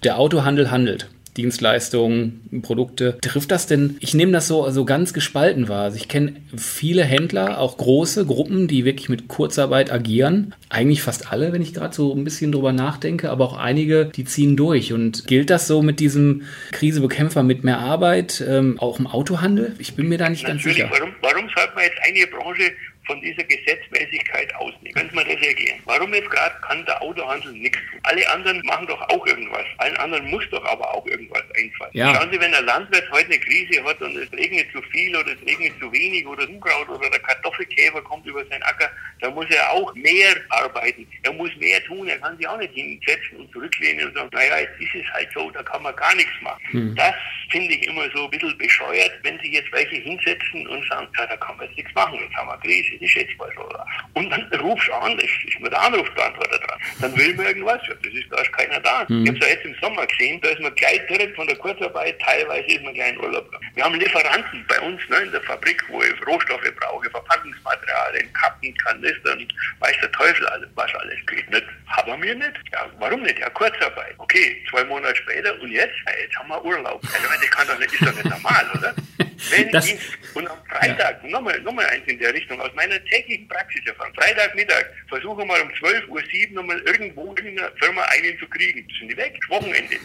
Der 0.03 0.19
Autohandel 0.19 0.71
handelt. 0.71 1.11
Dienstleistungen, 1.37 2.61
Produkte. 2.63 3.19
Trifft 3.21 3.51
das 3.51 3.67
denn? 3.67 3.97
Ich 4.01 4.15
nehme 4.15 4.33
das 4.33 4.49
so, 4.49 4.69
so 4.71 4.85
ganz 4.85 5.13
gespalten 5.13 5.69
wahr. 5.69 5.85
Also 5.85 5.97
ich 5.97 6.09
kenne 6.09 6.35
viele 6.57 7.05
Händler, 7.05 7.59
auch 7.59 7.77
große 7.77 8.27
Gruppen, 8.27 8.69
die 8.69 8.85
wirklich 8.85 9.09
mit 9.09 9.29
Kurzarbeit 9.29 9.93
agieren. 9.93 10.55
Eigentlich 10.69 11.03
fast 11.03 11.33
alle, 11.33 11.53
wenn 11.53 11.63
ich 11.63 11.75
gerade 11.75 11.95
so 11.95 12.15
ein 12.15 12.25
bisschen 12.25 12.53
drüber 12.53 12.73
nachdenke, 12.73 13.31
aber 13.31 13.45
auch 13.45 13.57
einige, 13.57 14.07
die 14.07 14.25
ziehen 14.25 14.57
durch. 14.57 14.93
Und 14.93 15.27
gilt 15.27 15.51
das 15.51 15.67
so 15.67 15.83
mit 15.83 16.01
diesem 16.01 16.43
Krisebekämpfer 16.73 17.43
mit 17.43 17.65
mehr 17.65 17.79
Arbeit, 17.79 18.45
ähm, 18.47 18.79
auch 18.79 18.99
im 18.99 19.07
Autohandel? 19.07 19.75
Ich 19.79 19.95
bin 19.95 20.09
mir 20.09 20.19
da 20.19 20.29
nicht 20.29 20.43
Natürlich, 20.43 20.79
ganz 20.79 20.91
sicher. 20.91 20.91
Warum, 20.91 21.15
warum 21.23 21.49
sollte 21.55 21.75
man 21.75 21.85
jetzt 21.85 21.99
eine 22.03 22.27
Branche 22.27 22.73
von 23.11 23.21
dieser 23.21 23.43
Gesetzmäßigkeit 23.43 24.55
ausnehmen. 24.55 24.95
Könnte 24.95 25.15
man 25.17 25.25
das 25.27 25.45
ergehen? 25.45 25.81
Warum 25.85 26.15
jetzt 26.15 26.31
gerade 26.31 26.55
kann 26.61 26.87
der 26.87 27.03
Autohandel 27.03 27.53
nichts 27.55 27.79
tun? 27.91 27.99
Alle 28.05 28.31
anderen 28.31 28.63
machen 28.65 28.87
doch 28.87 29.01
auch 29.09 29.27
irgendwas. 29.27 29.65
Allen 29.79 29.97
anderen 29.97 30.31
muss 30.31 30.45
doch 30.51 30.65
aber 30.65 30.95
auch 30.95 31.05
irgendwas 31.07 31.43
einfallen. 31.57 31.91
Ja. 31.93 32.15
Schauen 32.15 32.31
Sie, 32.31 32.41
wenn 32.41 32.55
ein 32.55 32.65
Landwirt 32.65 33.11
heute 33.11 33.27
eine 33.27 33.41
Krise 33.41 33.83
hat 33.83 34.01
und 34.01 34.17
es 34.17 34.33
regnet 34.33 34.71
zu 34.71 34.81
viel 34.93 35.17
oder 35.17 35.33
es 35.33 35.45
regnet 35.45 35.77
zu 35.81 35.93
wenig 35.93 36.25
oder 36.25 36.49
Unkraut 36.49 36.89
oder 36.89 37.11
der 37.11 37.19
Kartoffelkäfer 37.19 38.01
kommt 38.03 38.25
über 38.27 38.45
seinen 38.47 38.63
Acker, 38.63 38.89
dann 39.21 39.35
muss 39.35 39.47
er 39.51 39.73
auch 39.73 39.93
mehr 39.95 40.37
arbeiten. 40.51 41.05
Er 41.25 41.33
muss 41.33 41.51
mehr 41.57 41.83
tun. 41.87 42.07
Er 42.07 42.19
kann 42.19 42.37
sich 42.37 42.47
auch 42.47 42.59
nicht 42.59 42.75
hinsetzen 42.75 43.39
und 43.39 43.53
zurücklehnen 43.53 44.07
und 44.07 44.15
sagen, 44.15 44.31
naja, 44.33 44.61
jetzt 44.61 44.81
ist 44.81 44.95
es 44.95 45.13
halt 45.15 45.29
so, 45.35 45.51
da 45.51 45.65
kann 45.65 45.83
man 45.83 45.97
gar 45.97 46.15
nichts 46.15 46.33
machen. 46.43 46.63
Hm. 46.71 46.95
Das 46.95 47.15
finde 47.51 47.75
ich 47.75 47.89
immer 47.89 48.05
so 48.15 48.25
ein 48.27 48.31
bisschen 48.31 48.57
bescheuert, 48.57 49.13
wenn 49.25 49.37
sich 49.41 49.53
jetzt 49.53 49.73
welche 49.73 49.97
hinsetzen 49.97 50.69
und 50.69 50.87
sagen, 50.89 51.09
ja, 51.19 51.27
da 51.27 51.37
kann 51.39 51.57
man 51.57 51.67
jetzt 51.67 51.77
nichts 51.77 51.93
machen, 51.95 52.21
jetzt 52.21 52.37
haben 52.37 52.49
wir 52.49 52.59
Krise 52.59 53.00
ist 53.01 53.15
jetzt 53.15 53.37
mal 53.39 53.51
so. 53.57 53.69
Und 54.15 54.31
dann 54.31 54.61
rufst 54.61 54.89
du 54.89 54.93
an, 54.93 55.17
das 55.17 55.25
ist 55.47 55.61
mir 55.61 55.71
der 55.71 55.81
Anrufbeantworter 55.81 56.59
dran. 56.59 56.81
Dann 57.01 57.17
will 57.17 57.35
man 57.35 57.47
irgendwas, 57.47 57.81
ja, 57.89 57.95
das 57.95 58.13
ist, 58.13 58.27
da 58.31 58.41
ist 58.41 58.53
keiner 58.53 58.81
da. 58.81 59.07
Mhm. 59.09 59.23
Ich 59.23 59.29
habe 59.29 59.39
es 59.39 59.47
ja 59.47 59.53
jetzt 59.55 59.65
im 59.65 59.75
Sommer 59.81 60.07
gesehen, 60.07 60.41
da 60.43 60.49
ist 60.51 60.61
man 60.61 60.75
gleich 60.75 61.01
direkt 61.07 61.37
von 61.37 61.47
der 61.47 61.57
Kurzarbeit, 61.57 62.21
teilweise 62.21 62.67
ist 62.67 62.83
man 62.83 62.95
gleich 62.95 63.13
in 63.13 63.21
Urlaub. 63.21 63.51
Wir 63.75 63.85
haben 63.85 63.95
Lieferanten 63.95 64.65
bei 64.69 64.81
uns 64.81 65.01
ne, 65.09 65.17
in 65.19 65.33
der 65.33 65.43
Fabrik, 65.43 65.83
wo 65.89 66.03
ich 66.03 66.27
Rohstoffe 66.27 66.73
brauche, 66.79 67.11
Verpackungsmaterialien, 67.11 68.33
Kappen, 68.33 68.75
Kanistern, 68.79 69.47
weiß 69.81 69.97
der 70.03 70.13
Teufel 70.13 70.47
alles, 70.49 70.69
was 70.75 70.95
alles 70.97 71.19
geht. 71.27 71.49
Nicht, 71.51 71.65
haben 71.87 72.23
wir 72.23 72.35
nicht. 72.35 72.55
Ja, 72.73 72.87
warum 72.99 73.23
nicht? 73.23 73.39
Ja, 73.39 73.49
Kurzarbeit. 73.51 74.15
Okay, 74.19 74.63
zwei 74.71 74.85
Monate 74.85 75.17
später 75.17 75.59
und 75.61 75.71
jetzt? 75.71 75.95
Ja, 76.07 76.13
jetzt 76.21 76.37
haben 76.37 76.49
wir 76.49 76.65
Urlaub. 76.65 77.01
Also, 77.03 77.29
das 77.29 77.51
kann 77.51 77.67
doch 77.67 77.79
nicht, 77.79 77.93
ist 77.93 78.03
doch 78.03 78.15
nicht 78.15 78.29
normal, 78.29 78.67
oder? 78.77 78.95
Wenn 79.49 79.71
das, 79.71 79.89
ich, 79.89 79.99
und 80.35 80.47
am 80.49 80.59
Freitag, 80.67 81.23
ja. 81.23 81.31
nochmal, 81.31 81.59
nochmal 81.61 81.87
eins 81.87 82.07
in 82.07 82.19
der 82.19 82.35
Richtung, 82.35 82.61
aus 82.61 82.71
meiner 82.75 83.03
täglichen 83.07 83.49
Praxis 83.49 83.81
erfahren, 83.87 84.13
Freitagmittag, 84.15 84.85
versuche 85.09 85.45
mal 85.45 85.61
um 85.63 85.69
12.07 85.71 86.09
Uhr 86.09 86.55
nochmal 86.55 86.79
irgendwo 86.81 87.33
in 87.35 87.59
einer 87.59 87.71
Firma 87.77 88.03
einen 88.03 88.39
zu 88.39 88.47
kriegen. 88.49 88.87
Sind 88.99 89.11
die 89.11 89.17
weg, 89.17 89.39
Wochenende. 89.49 89.97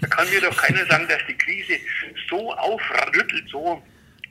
Da 0.00 0.08
kann 0.08 0.28
mir 0.30 0.40
doch 0.40 0.56
keiner 0.56 0.84
sagen, 0.86 1.06
dass 1.08 1.24
die 1.28 1.36
Krise 1.38 1.78
so 2.28 2.52
aufrüttelt, 2.54 3.48
so 3.48 3.82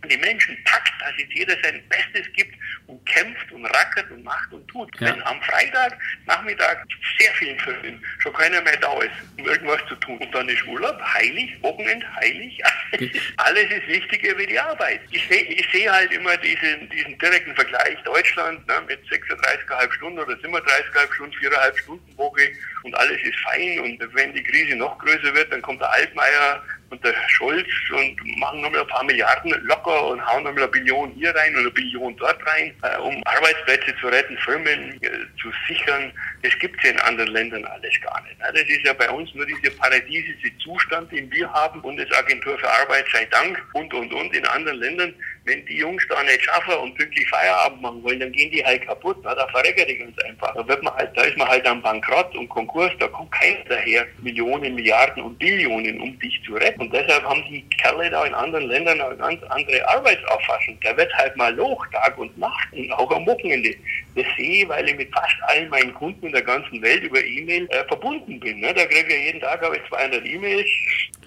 die 0.09 0.17
Menschen 0.17 0.57
packt, 0.63 0.91
dass 1.01 1.11
jetzt 1.17 1.33
jeder 1.33 1.55
sein 1.63 1.81
Bestes 1.89 2.31
gibt 2.33 2.55
und 2.87 3.05
kämpft 3.05 3.51
und 3.51 3.65
rackert 3.65 4.09
und 4.11 4.23
macht 4.23 4.51
und 4.51 4.67
tut. 4.67 4.89
Ja. 4.99 5.07
Wenn 5.07 5.23
am 5.23 5.41
Freitag, 5.41 5.97
Nachmittag 6.25 6.85
sehr 7.19 7.31
vielen 7.33 7.59
Firmen 7.59 8.03
schon 8.19 8.33
keiner 8.33 8.61
mehr 8.61 8.77
da 8.77 8.99
ist, 9.01 9.11
um 9.37 9.45
irgendwas 9.45 9.81
zu 9.87 9.95
tun. 9.95 10.17
Und 10.17 10.33
dann 10.33 10.49
ist 10.49 10.65
Urlaub, 10.65 10.99
heilig, 11.01 11.51
Wochenend, 11.61 12.03
heilig. 12.15 12.61
Alles 13.37 13.71
ist 13.71 13.87
wichtiger 13.87 14.37
wie 14.37 14.47
die 14.47 14.59
Arbeit. 14.59 15.01
Ich 15.11 15.27
sehe 15.27 15.63
seh 15.71 15.89
halt 15.89 16.11
immer 16.11 16.35
diesen, 16.37 16.89
diesen 16.89 17.17
direkten 17.19 17.55
Vergleich 17.55 17.97
Deutschland 18.03 18.65
ne, 18.67 18.73
mit 18.87 18.99
36,5 19.05 19.93
Stunden 19.93 20.19
oder 20.19 20.33
37,5 20.33 21.13
Stunden, 21.13 21.35
4,5 21.35 21.77
Stunden 21.77 22.17
Woche 22.17 22.49
und 22.83 22.95
alles 22.95 23.21
ist 23.23 23.37
fein. 23.39 23.79
Und 23.79 24.15
wenn 24.15 24.33
die 24.33 24.43
Krise 24.43 24.75
noch 24.75 24.97
größer 24.99 25.33
wird, 25.33 25.51
dann 25.51 25.61
kommt 25.61 25.81
der 25.81 25.91
Altmaier 25.91 26.63
und 26.91 27.03
der 27.03 27.13
Scholz 27.29 27.67
und 27.91 28.37
machen 28.37 28.61
nochmal 28.61 28.81
ein 28.81 28.87
paar 28.87 29.03
Milliarden 29.03 29.51
locker 29.63 30.07
und 30.07 30.25
hauen 30.25 30.43
nochmal 30.43 30.63
eine 30.63 30.71
Billion 30.71 31.11
hier 31.11 31.33
rein 31.33 31.55
und 31.55 31.61
eine 31.61 31.71
Billion 31.71 32.15
dort 32.17 32.45
rein, 32.45 32.73
äh, 32.83 32.97
um 32.97 33.21
Arbeitsplätze 33.25 33.95
zu 33.99 34.07
retten, 34.07 34.37
Firmen 34.39 35.01
äh, 35.01 35.09
zu 35.41 35.51
sichern. 35.67 36.11
Das 36.43 36.57
gibt 36.59 36.77
es 36.77 36.83
ja 36.83 36.91
in 36.91 36.99
anderen 36.99 37.31
Ländern 37.31 37.65
alles 37.65 37.93
gar 38.01 38.21
nicht. 38.23 38.37
Ne? 38.39 38.45
Das 38.53 38.63
ist 38.63 38.85
ja 38.85 38.93
bei 38.93 39.09
uns 39.09 39.33
nur 39.33 39.45
dieser 39.45 39.71
paradiesische 39.77 40.55
Zustand, 40.59 41.11
den 41.11 41.31
wir 41.31 41.51
haben, 41.51 41.81
Bundesagentur 41.81 42.57
für 42.59 42.69
Arbeit 42.69 43.05
sei 43.11 43.25
Dank 43.25 43.61
und, 43.73 43.93
und, 43.93 44.13
und. 44.13 44.35
In 44.35 44.45
anderen 44.45 44.79
Ländern 44.79 45.13
wenn 45.45 45.65
die 45.65 45.77
Jungs 45.77 46.05
da 46.07 46.21
nicht 46.23 46.43
schaffen 46.43 46.73
und 46.75 46.95
pünktlich 46.95 47.27
Feierabend 47.29 47.81
machen 47.81 48.03
wollen, 48.03 48.19
dann 48.19 48.31
gehen 48.31 48.51
die 48.51 48.63
halt 48.63 48.85
kaputt. 48.85 49.17
Na, 49.23 49.33
da 49.33 49.47
verreckert 49.47 49.89
die 49.89 49.97
ganz 49.97 50.17
einfach. 50.19 50.53
Da, 50.53 50.67
wird 50.67 50.83
man 50.83 50.93
halt, 50.93 51.17
da 51.17 51.23
ist 51.23 51.37
man 51.37 51.47
halt 51.47 51.65
am 51.65 51.81
Bankrott 51.81 52.35
und 52.35 52.47
Konkurs, 52.49 52.91
da 52.99 53.07
kommt 53.07 53.31
keiner 53.31 53.63
daher, 53.67 54.05
Millionen, 54.21 54.75
Milliarden 54.75 55.23
und 55.23 55.39
Billionen, 55.39 55.99
um 55.99 56.17
dich 56.19 56.39
zu 56.45 56.53
retten. 56.53 56.80
Und 56.81 56.91
deshalb 56.91 57.23
haben 57.23 57.43
die 57.47 57.61
Kerle 57.77 58.09
da 58.09 58.25
in 58.25 58.33
anderen 58.33 58.67
Ländern 58.67 58.99
eine 58.99 59.15
ganz 59.15 59.39
andere 59.49 59.87
Arbeitsauffassung. 59.87 60.79
Da 60.81 60.97
wird 60.97 61.13
halt 61.13 61.35
mal 61.35 61.53
Loch, 61.53 61.85
Tag 61.93 62.17
und 62.17 62.35
Nacht 62.39 62.73
und 62.73 62.91
auch 62.93 63.11
am 63.11 63.23
Wochenende. 63.27 63.75
Das 64.15 64.25
sehe 64.35 64.63
ich, 64.63 64.67
weil 64.67 64.89
ich 64.89 64.97
mit 64.97 65.13
fast 65.13 65.35
allen 65.43 65.69
meinen 65.69 65.93
Kunden 65.93 66.25
in 66.25 66.31
der 66.31 66.41
ganzen 66.41 66.81
Welt 66.81 67.03
über 67.03 67.23
E-Mail 67.23 67.67
äh, 67.69 67.83
verbunden 67.87 68.39
bin. 68.39 68.61
Ne? 68.61 68.73
Da 68.73 68.83
kriege 68.85 69.13
ich 69.13 69.25
jeden 69.25 69.41
Tag 69.41 69.61
habe 69.61 69.77
ich 69.77 69.87
200 69.89 70.25
E-Mails, 70.25 70.67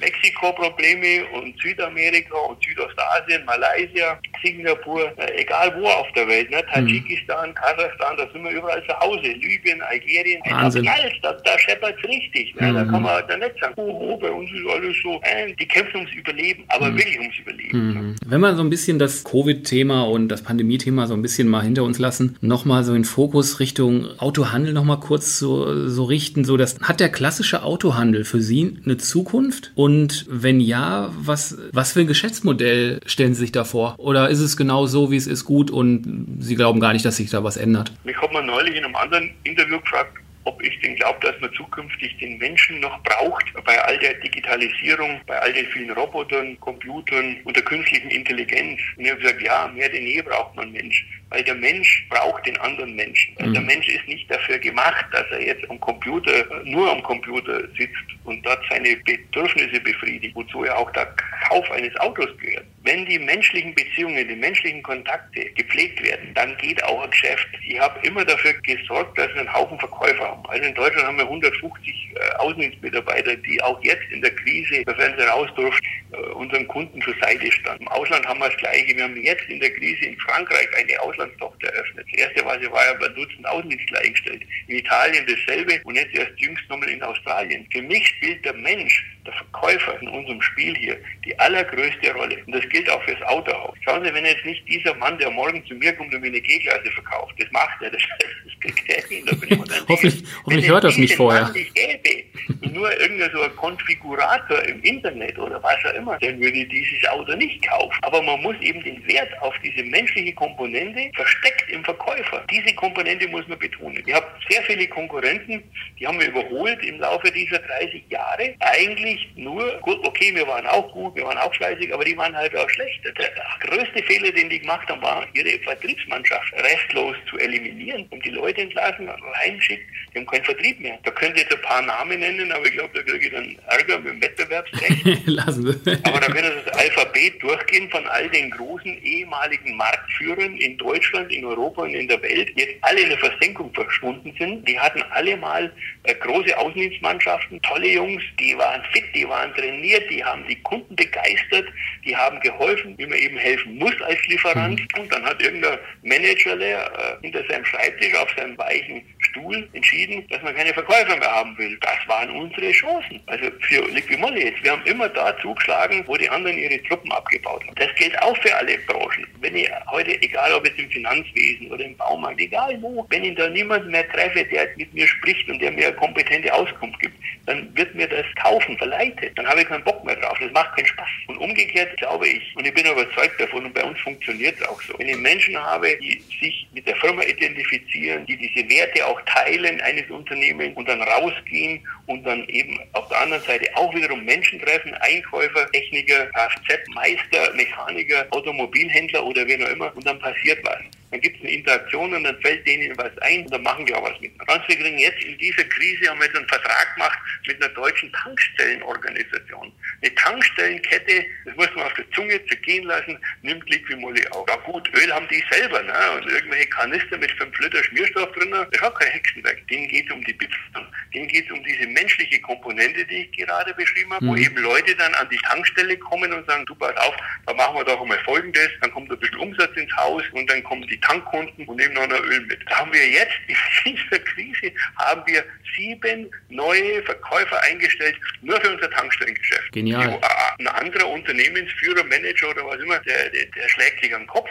Mexiko-Probleme 0.04 1.24
und 1.32 1.54
Südamerika 1.60 2.36
und 2.48 2.62
Südostasien, 2.62 3.44
Malaysia, 3.46 4.18
Singapur, 4.42 5.12
äh, 5.18 5.40
egal 5.40 5.74
wo 5.78 5.86
auf 5.86 6.06
der 6.14 6.28
Welt, 6.28 6.50
ne? 6.50 6.62
Tadschikistan, 6.72 7.50
mhm. 7.50 7.54
Kasachstan, 7.54 8.16
da 8.16 8.28
sind 8.32 8.44
wir 8.44 8.50
überall 8.50 8.82
zu 8.86 8.98
Hause, 9.00 9.32
Libyen, 9.32 9.80
Algerien, 9.82 10.40
Wahnsinn. 10.48 10.84
da, 10.84 10.92
da, 11.22 11.32
da 11.44 11.58
scheppert 11.58 11.96
es 12.02 12.08
richtig. 12.08 12.54
Ne? 12.56 12.70
Mhm. 12.70 12.74
Da 12.74 12.84
kann 12.84 13.02
man 13.02 13.12
halt 13.12 13.28
nicht 13.28 13.60
sagen, 13.60 13.74
oh, 13.76 14.12
oh, 14.12 14.16
bei 14.18 14.30
uns 14.30 14.50
ist 14.50 14.66
alles 14.70 14.96
so. 15.02 15.20
Äh, 15.22 15.54
die 15.58 15.66
kämpfen 15.66 15.96
ums 15.96 16.12
Überleben, 16.12 16.64
aber 16.68 16.90
mhm. 16.90 16.98
wirklich 16.98 17.18
ums 17.18 17.38
Überleben. 17.38 17.92
Ne? 17.92 18.00
Mhm. 18.00 18.16
Wenn 18.26 18.40
wir 18.40 18.54
so 18.56 18.62
ein 18.62 18.70
bisschen 18.70 18.98
das 18.98 19.24
Covid-Thema 19.24 20.02
und 20.02 20.28
das 20.28 20.42
Pandemie-Thema 20.42 21.06
so 21.06 21.14
ein 21.14 21.22
bisschen 21.22 21.48
mal 21.48 21.62
hinter 21.62 21.84
uns 21.84 21.98
lassen, 21.98 22.36
nochmal 22.40 22.84
so 22.84 22.92
den 22.92 23.04
Fokus 23.04 23.60
Richtung 23.60 24.06
Autohandel 24.18 24.72
nochmal 24.72 25.00
kurz 25.00 25.38
so, 25.38 25.88
so 25.88 26.04
richten. 26.04 26.44
So, 26.44 26.56
das, 26.56 26.78
hat 26.82 27.00
der 27.00 27.08
klassische 27.08 27.62
Autohandel 27.62 28.24
für 28.24 28.40
Sie 28.40 28.76
eine 28.84 28.98
Zukunft? 28.98 29.72
Und 29.74 29.93
wenn 30.28 30.60
ja, 30.60 31.10
was, 31.16 31.58
was 31.72 31.92
für 31.92 32.00
ein 32.00 32.06
Geschäftsmodell 32.06 33.00
stellen 33.06 33.34
Sie 33.34 33.40
sich 33.40 33.52
da 33.52 33.64
vor? 33.64 33.94
Oder 33.98 34.28
ist 34.28 34.40
es 34.40 34.56
genau 34.56 34.86
so, 34.86 35.10
wie 35.10 35.16
es 35.16 35.26
ist, 35.26 35.44
gut 35.44 35.70
und 35.70 36.38
Sie 36.40 36.54
glauben 36.54 36.80
gar 36.80 36.92
nicht, 36.92 37.04
dass 37.04 37.16
sich 37.16 37.30
da 37.30 37.44
was 37.44 37.56
ändert? 37.56 37.92
Mich 38.04 38.16
hat 38.16 38.32
man 38.32 38.46
neulich 38.46 38.76
in 38.76 38.84
einem 38.84 38.96
anderen 38.96 39.30
Interview 39.44 39.80
gefragt, 39.80 40.18
ob 40.44 40.62
ich 40.62 40.78
denn 40.80 40.96
glaube, 40.96 41.18
dass 41.20 41.40
man 41.40 41.52
zukünftig 41.54 42.16
den 42.18 42.38
Menschen 42.38 42.80
noch 42.80 43.02
braucht 43.02 43.44
bei 43.64 43.82
all 43.84 43.98
der 43.98 44.14
Digitalisierung, 44.14 45.20
bei 45.26 45.38
all 45.38 45.52
den 45.52 45.66
vielen 45.66 45.90
Robotern, 45.90 46.58
Computern 46.60 47.36
und 47.44 47.56
der 47.56 47.62
künstlichen 47.62 48.10
Intelligenz. 48.10 48.80
Und 48.96 49.04
ich 49.04 49.10
habe 49.10 49.20
gesagt, 49.20 49.42
ja, 49.42 49.68
mehr 49.74 49.88
denn 49.88 50.06
je 50.06 50.22
braucht 50.22 50.54
man 50.54 50.72
Mensch, 50.72 51.04
weil 51.30 51.42
der 51.42 51.54
Mensch 51.54 52.06
braucht 52.10 52.46
den 52.46 52.58
anderen 52.58 52.94
Menschen. 52.94 53.34
Mhm. 53.38 53.54
Der 53.54 53.62
Mensch 53.62 53.88
ist 53.88 54.06
nicht 54.06 54.30
dafür 54.30 54.58
gemacht, 54.58 55.06
dass 55.12 55.26
er 55.30 55.44
jetzt 55.44 55.68
am 55.70 55.80
Computer, 55.80 56.32
nur 56.64 56.90
am 56.90 57.02
Computer 57.02 57.60
sitzt 57.76 58.04
und 58.24 58.44
dort 58.44 58.60
seine 58.70 58.96
Bedürfnisse 58.96 59.80
befriedigt, 59.80 60.34
wozu 60.34 60.64
ja 60.64 60.76
auch 60.76 60.90
der 60.92 61.06
Kauf 61.48 61.70
eines 61.70 61.94
Autos 62.00 62.28
gehört. 62.38 62.64
Wenn 62.84 63.06
die 63.06 63.18
menschlichen 63.18 63.74
Beziehungen, 63.74 64.28
die 64.28 64.36
menschlichen 64.36 64.82
Kontakte 64.82 65.44
gepflegt 65.52 66.02
werden, 66.02 66.32
dann 66.34 66.56
geht 66.58 66.82
auch 66.84 67.02
ein 67.02 67.10
Geschäft. 67.10 67.48
Ich 67.66 67.78
habe 67.78 67.98
immer 68.06 68.24
dafür 68.24 68.52
gesorgt, 68.62 69.18
dass 69.18 69.28
wir 69.28 69.40
einen 69.40 69.52
Haufen 69.52 69.78
Verkäufer 69.78 70.28
haben. 70.28 70.44
Also 70.46 70.68
in 70.68 70.74
Deutschland 70.74 71.06
haben 71.06 71.16
wir 71.16 71.24
150 71.24 72.12
äh, 72.14 72.36
Außendienstmitarbeiter, 72.36 73.36
die 73.36 73.62
auch 73.62 73.82
jetzt 73.82 74.04
in 74.10 74.20
der 74.20 74.34
Krise, 74.34 74.82
sofern 74.86 75.14
sie 75.18 75.24
raus 75.24 75.48
durften, 75.56 75.86
äh, 76.12 76.16
unseren 76.32 76.68
Kunden 76.68 77.00
zur 77.02 77.14
Seite 77.20 77.50
standen. 77.50 77.82
Im 77.84 77.88
Ausland 77.88 78.26
haben 78.26 78.40
wir 78.40 78.48
das 78.48 78.56
Gleiche. 78.58 78.96
Wir 78.96 79.04
haben 79.04 79.16
jetzt 79.16 79.44
in 79.48 79.60
der 79.60 79.72
Krise 79.72 80.04
in 80.04 80.18
Frankreich 80.18 80.68
eine 80.76 81.00
Auslandstochter 81.00 81.68
eröffnet. 81.68 82.06
Das 82.10 82.20
erste, 82.20 82.44
was 82.44 82.60
sie 82.60 82.70
war, 82.70 82.84
ja 82.84 82.94
bei 82.94 83.08
Dutzend 83.08 83.46
Außendienstler 83.46 84.00
eingestellt. 84.00 84.42
In 84.68 84.76
Italien 84.76 85.26
dasselbe 85.26 85.80
und 85.84 85.94
jetzt 85.94 86.14
erst 86.14 86.38
jüngst 86.38 86.68
nochmal 86.68 86.88
in 86.90 87.02
Australien. 87.02 87.66
Für 87.72 87.82
mich 87.82 88.06
spielt 88.08 88.44
der 88.44 88.54
Mensch, 88.54 89.04
der 89.26 89.32
Verkäufer 89.34 90.00
in 90.00 90.08
unserem 90.08 90.40
Spiel 90.42 90.76
hier, 90.76 90.96
die 91.24 91.38
allergrößte 91.38 92.12
Rolle. 92.12 92.36
Und 92.46 92.54
das 92.54 92.68
gilt 92.68 92.88
auch 92.90 93.02
fürs 93.04 93.20
Autohaus. 93.22 93.76
Schauen 93.84 94.04
Sie, 94.04 94.12
wenn 94.12 94.24
jetzt 94.24 94.44
nicht 94.44 94.66
dieser 94.68 94.94
Mann, 94.94 95.18
der 95.18 95.30
morgen 95.30 95.64
zu 95.66 95.74
mir 95.74 95.92
kommt 95.94 96.14
und 96.14 96.20
mir 96.20 96.28
eine 96.28 96.40
G-Klasse 96.40 96.90
verkauft, 96.92 97.34
das 97.38 97.50
macht 97.50 97.80
er, 97.80 97.90
das, 97.90 98.02
das 98.18 98.60
kriegt 98.60 98.88
er 98.88 99.08
hin. 99.08 99.24
Da 99.26 99.34
bin 99.34 99.50
ich 99.50 99.58
hoffentlich 99.88 100.24
hoffentlich 100.44 100.68
hört 100.68 100.84
das 100.84 100.96
nicht 100.96 101.16
vorher. 101.16 101.42
Mann 101.42 101.52
nicht 101.52 101.74
gäbe, 101.74 102.24
nur 102.72 102.90
irgendein 103.00 103.30
so 103.32 103.42
ein 103.42 103.56
Konfigurator 103.56 104.62
im 104.64 104.82
Internet 104.82 105.38
oder 105.38 105.62
was 105.62 105.76
auch 105.86 105.94
immer, 105.94 106.18
dann 106.18 106.40
würde 106.40 106.64
dieses 106.66 107.08
Auto 107.08 107.34
nicht 107.36 107.66
kaufen. 107.66 107.96
Aber 108.02 108.22
man 108.22 108.42
muss 108.42 108.56
eben 108.60 108.82
den 108.82 109.06
Wert 109.06 109.30
auf 109.40 109.54
diese 109.62 109.84
menschliche 109.84 110.32
Komponente 110.34 111.10
versteckt 111.14 111.70
im 111.70 111.84
Verkäufer. 111.84 112.44
Diese 112.50 112.74
Komponente 112.74 113.28
muss 113.28 113.46
man 113.48 113.58
betonen. 113.58 114.02
Ich 114.06 114.14
habe 114.14 114.26
sehr 114.48 114.62
viele 114.64 114.86
Konkurrenten, 114.88 115.62
die 115.98 116.06
haben 116.06 116.18
wir 116.20 116.28
überholt 116.28 116.84
im 116.84 116.98
Laufe 117.00 117.30
dieser 117.30 117.58
30 117.58 118.02
Jahre. 118.08 118.54
Eigentlich 118.60 119.13
nur, 119.36 119.78
gut, 119.80 119.98
okay, 120.04 120.34
wir 120.34 120.46
waren 120.46 120.66
auch 120.66 120.90
gut, 120.92 121.14
wir 121.14 121.24
waren 121.24 121.38
auch 121.38 121.54
fleißig, 121.54 121.92
aber 121.92 122.04
die 122.04 122.16
waren 122.16 122.36
halt 122.36 122.56
auch 122.56 122.68
schlecht. 122.70 123.04
Der 123.04 123.30
größte 123.60 124.02
Fehler, 124.04 124.32
den 124.32 124.48
die 124.50 124.60
gemacht 124.60 124.88
haben, 124.88 125.02
war, 125.02 125.26
ihre 125.34 125.58
Vertriebsmannschaft 125.60 126.52
restlos 126.54 127.16
zu 127.28 127.38
eliminieren 127.38 128.06
und 128.10 128.24
die 128.24 128.30
Leute 128.30 128.62
entlassen, 128.62 129.08
reinschickt, 129.08 129.84
die 130.12 130.18
haben 130.18 130.26
keinen 130.26 130.44
Vertrieb 130.44 130.80
mehr. 130.80 130.98
Da 131.04 131.10
könnt 131.10 131.36
ihr 131.36 131.42
jetzt 131.42 131.54
ein 131.54 131.62
paar 131.62 131.82
Namen 131.82 132.20
nennen, 132.20 132.50
aber 132.52 132.66
ich 132.66 132.72
glaube, 132.72 132.90
da 132.94 133.02
kriege 133.02 133.26
ich 133.26 133.32
dann 133.32 133.56
Ärger 133.68 133.98
mit 133.98 134.12
dem 134.12 134.22
Wettbewerbsrecht. 134.22 135.26
Lassen 135.26 135.64
aber 136.04 136.20
da 136.20 136.34
wird 136.34 136.44
das 136.44 136.78
Alphabet 136.78 137.42
durchgehen 137.42 137.90
von 137.90 138.06
all 138.06 138.28
den 138.30 138.50
großen 138.50 139.02
ehemaligen 139.02 139.76
Marktführern 139.76 140.56
in 140.56 140.76
Deutschland, 140.78 141.32
in 141.32 141.44
Europa 141.44 141.82
und 141.82 141.94
in 141.94 142.08
der 142.08 142.20
Welt, 142.22 142.50
die 142.56 142.62
jetzt 142.62 142.76
alle 142.82 143.00
in 143.00 143.08
der 143.10 143.18
Versenkung 143.18 143.72
verschwunden 143.74 144.34
sind. 144.38 144.66
Die 144.68 144.78
hatten 144.78 145.02
alle 145.10 145.36
mal 145.36 145.72
äh, 146.04 146.14
große 146.14 146.56
Außendienstmannschaften, 146.56 147.60
tolle 147.62 147.88
Jungs, 147.88 148.22
die 148.38 148.56
waren 148.56 148.82
fit, 148.92 149.03
die 149.14 149.28
waren 149.28 149.54
trainiert, 149.54 150.08
die 150.10 150.24
haben 150.24 150.46
die 150.46 150.60
Kunden 150.62 150.94
begeistert, 150.96 151.66
die 152.04 152.16
haben 152.16 152.40
geholfen, 152.40 152.94
wie 152.98 153.06
man 153.06 153.18
eben 153.18 153.36
helfen 153.36 153.76
muss 153.76 154.00
als 154.02 154.24
Lieferant. 154.26 154.80
Mhm. 154.80 155.00
Und 155.00 155.12
dann 155.12 155.24
hat 155.24 155.42
irgendein 155.42 155.78
Manager 156.02 156.60
äh, 156.60 157.16
hinter 157.22 157.44
seinem 157.48 157.64
Schreibtisch 157.64 158.14
auf 158.16 158.28
seinem 158.36 158.56
weichen 158.58 159.02
Stuhl 159.18 159.68
entschieden, 159.72 160.26
dass 160.28 160.42
man 160.42 160.54
keine 160.54 160.72
Verkäufer 160.72 161.16
mehr 161.16 161.30
haben 161.30 161.56
will. 161.58 161.76
Das 161.80 161.98
waren 162.06 162.30
unsere 162.30 162.70
Chancen. 162.72 163.20
Also 163.26 163.46
für 163.60 163.84
Liquimolli 163.90 164.44
jetzt. 164.44 164.62
Wir 164.62 164.72
haben 164.72 164.84
immer 164.84 165.08
da 165.08 165.36
zugeschlagen, 165.38 166.04
wo 166.06 166.16
die 166.16 166.28
anderen 166.28 166.58
ihre 166.58 166.82
Truppen 166.84 167.10
abgebaut 167.12 167.62
haben. 167.66 167.74
Das 167.76 167.94
gilt 167.96 168.20
auch 168.22 168.36
für 168.38 168.54
alle 168.54 168.78
Branchen. 168.86 169.26
Wenn 169.40 169.56
ich 169.56 169.70
heute, 169.90 170.20
egal 170.22 170.52
ob 170.52 170.66
jetzt 170.66 170.78
im 170.78 170.90
Finanzwesen 170.90 171.70
oder 171.70 171.84
im 171.84 171.96
Baumarkt, 171.96 172.40
egal 172.40 172.76
wo, 172.80 173.06
wenn 173.10 173.24
ich 173.24 173.34
da 173.34 173.48
niemanden 173.48 173.90
mehr 173.90 174.08
treffe, 174.10 174.44
der 174.44 174.68
mit 174.76 174.92
mir 174.94 175.06
spricht 175.06 175.48
und 175.48 175.60
der 175.60 175.72
mir 175.72 175.88
eine 175.88 175.96
kompetente 175.96 176.52
Auskunft 176.52 177.00
gibt, 177.00 177.14
dann 177.46 177.76
wird 177.76 177.94
mir 177.94 178.08
das 178.08 178.24
kaufen, 178.36 178.76
verleitet. 178.94 179.36
Dann 179.36 179.46
habe 179.46 179.60
ich 179.60 179.68
keinen 179.68 179.84
Bock 179.84 180.04
mehr 180.04 180.16
drauf. 180.16 180.38
Das 180.40 180.52
macht 180.52 180.74
keinen 180.76 180.86
Spaß. 180.86 181.06
Und 181.28 181.38
umgekehrt 181.38 181.96
glaube 181.98 182.28
ich, 182.28 182.56
und 182.56 182.66
ich 182.66 182.74
bin 182.74 182.86
überzeugt 182.86 183.40
davon, 183.40 183.66
und 183.66 183.74
bei 183.74 183.84
uns 183.84 183.98
funktioniert 184.00 184.56
es 184.60 184.68
auch 184.68 184.80
so, 184.82 184.94
wenn 184.98 185.08
ich 185.08 185.16
Menschen 185.16 185.56
habe, 185.56 185.96
die 186.00 186.22
sich 186.40 186.66
mit 186.72 186.86
der 186.86 186.96
Firma 186.96 187.22
identifizieren, 187.22 188.24
die 188.26 188.36
diese 188.36 188.68
Werte 188.68 189.06
auch 189.06 189.20
teilen 189.22 189.80
eines 189.80 190.08
Unternehmens 190.10 190.76
und 190.76 190.88
dann 190.88 191.02
rausgehen 191.02 191.80
und 192.06 192.24
dann 192.24 192.46
eben 192.48 192.78
auf 192.92 193.08
der 193.08 193.20
anderen 193.20 193.42
Seite 193.44 193.68
auch 193.76 193.94
wiederum 193.94 194.24
Menschen 194.24 194.60
treffen, 194.60 194.94
Einkäufer, 194.94 195.70
Techniker, 195.72 196.26
Kfz-Meister, 196.26 197.54
Mechaniker, 197.54 198.26
Automobilhändler 198.30 199.24
oder 199.24 199.46
wer 199.46 199.66
auch 199.66 199.72
immer 199.72 199.96
und 199.96 200.06
dann 200.06 200.18
passiert 200.18 200.58
was 200.64 200.78
dann 201.14 201.20
gibt 201.20 201.36
es 201.36 201.42
eine 201.42 201.52
Interaktion 201.52 202.12
und 202.12 202.24
dann 202.24 202.40
fällt 202.40 202.66
denen 202.66 202.98
was 202.98 203.16
ein 203.18 203.44
und 203.44 203.52
dann 203.52 203.62
machen 203.62 203.86
wir 203.86 203.96
auch 203.96 204.10
was 204.10 204.20
mit. 204.20 204.36
Ganz 204.48 204.66
wir 204.66 204.76
kriegen 204.76 204.98
jetzt 204.98 205.22
in 205.22 205.38
dieser 205.38 205.62
Krise 205.62 206.10
haben 206.10 206.18
wir 206.18 206.26
jetzt 206.26 206.36
einen 206.36 206.48
Vertrag 206.48 206.92
gemacht 206.94 207.18
mit 207.46 207.62
einer 207.62 207.72
deutschen 207.72 208.12
Tankstellenorganisation. 208.12 209.72
Eine 210.02 210.14
Tankstellenkette, 210.16 211.24
das 211.44 211.54
muss 211.54 211.68
man 211.76 211.84
auf 211.84 211.94
der 211.94 212.10
Zunge 212.10 212.44
zergehen 212.46 212.84
lassen, 212.86 213.16
nimmt 213.42 213.70
Liquimolli 213.70 214.26
auf. 214.32 214.44
Ja 214.48 214.56
gut, 214.56 214.90
Öl 214.92 215.12
haben 215.12 215.28
die 215.28 215.44
selber, 215.52 215.84
ne? 215.84 215.94
Und 216.16 216.26
irgendwelche 216.26 216.66
Kanister 216.66 217.16
mit 217.16 217.30
5 217.30 217.60
Liter 217.60 217.84
Schmierstoff 217.84 218.32
drin, 218.32 218.50
das 218.50 218.66
ist 218.72 218.82
auch 218.82 218.98
kein 218.98 219.12
Hexenwerk. 219.12 219.68
Denen 219.68 219.86
geht 219.86 220.08
es 220.08 220.12
um 220.12 220.24
die 220.24 220.32
Beziehung. 220.32 220.86
Denen 221.14 221.28
geht 221.28 221.44
es 221.46 221.52
um 221.52 221.62
diese 221.62 221.86
menschliche 221.86 222.40
Komponente, 222.40 223.04
die 223.04 223.22
ich 223.22 223.32
gerade 223.32 223.72
beschrieben 223.74 224.12
habe, 224.12 224.24
mhm. 224.24 224.30
wo 224.30 224.36
eben 224.36 224.56
Leute 224.56 224.96
dann 224.96 225.14
an 225.14 225.28
die 225.30 225.38
Tankstelle 225.38 225.96
kommen 225.96 226.32
und 226.32 226.44
sagen, 226.46 226.66
du 226.66 226.74
pass 226.74 226.96
auf, 226.96 227.14
da 227.46 227.54
machen 227.54 227.76
wir 227.76 227.84
doch 227.84 228.00
einmal 228.00 228.18
folgendes, 228.24 228.70
dann 228.80 228.90
kommt 228.90 229.12
ein 229.12 229.18
bisschen 229.18 229.38
Umsatz 229.38 229.76
ins 229.76 229.96
Haus 229.96 230.24
und 230.32 230.50
dann 230.50 230.62
kommen 230.64 230.84
die 230.88 230.98
Tankkunden 231.04 231.66
und 231.66 231.76
nehmen 231.76 231.94
noch 231.94 232.02
ein 232.02 232.10
Öl 232.10 232.40
mit. 232.46 232.58
Da 232.68 232.80
haben 232.80 232.92
wir 232.92 233.08
jetzt 233.08 233.32
in 233.84 233.96
dieser 233.96 234.18
Krise 234.20 234.72
haben 234.96 235.22
wir 235.26 235.44
sieben 235.76 236.30
neue 236.48 237.02
Verkäufer 237.02 237.60
eingestellt, 237.62 238.16
nur 238.42 238.60
für 238.60 238.72
unser 238.72 238.90
Tankstellengeschäft. 238.90 239.72
Genial. 239.72 240.20
Ein 240.58 240.68
anderer 240.68 241.08
Unternehmensführer, 241.08 242.04
Manager 242.04 242.50
oder 242.50 242.66
was 242.66 242.80
immer, 242.80 242.98
der, 243.00 243.30
der, 243.30 243.46
der 243.46 243.68
schlägt 243.68 244.00
sich 244.00 244.10
den 244.10 244.26
Kopf 244.26 244.50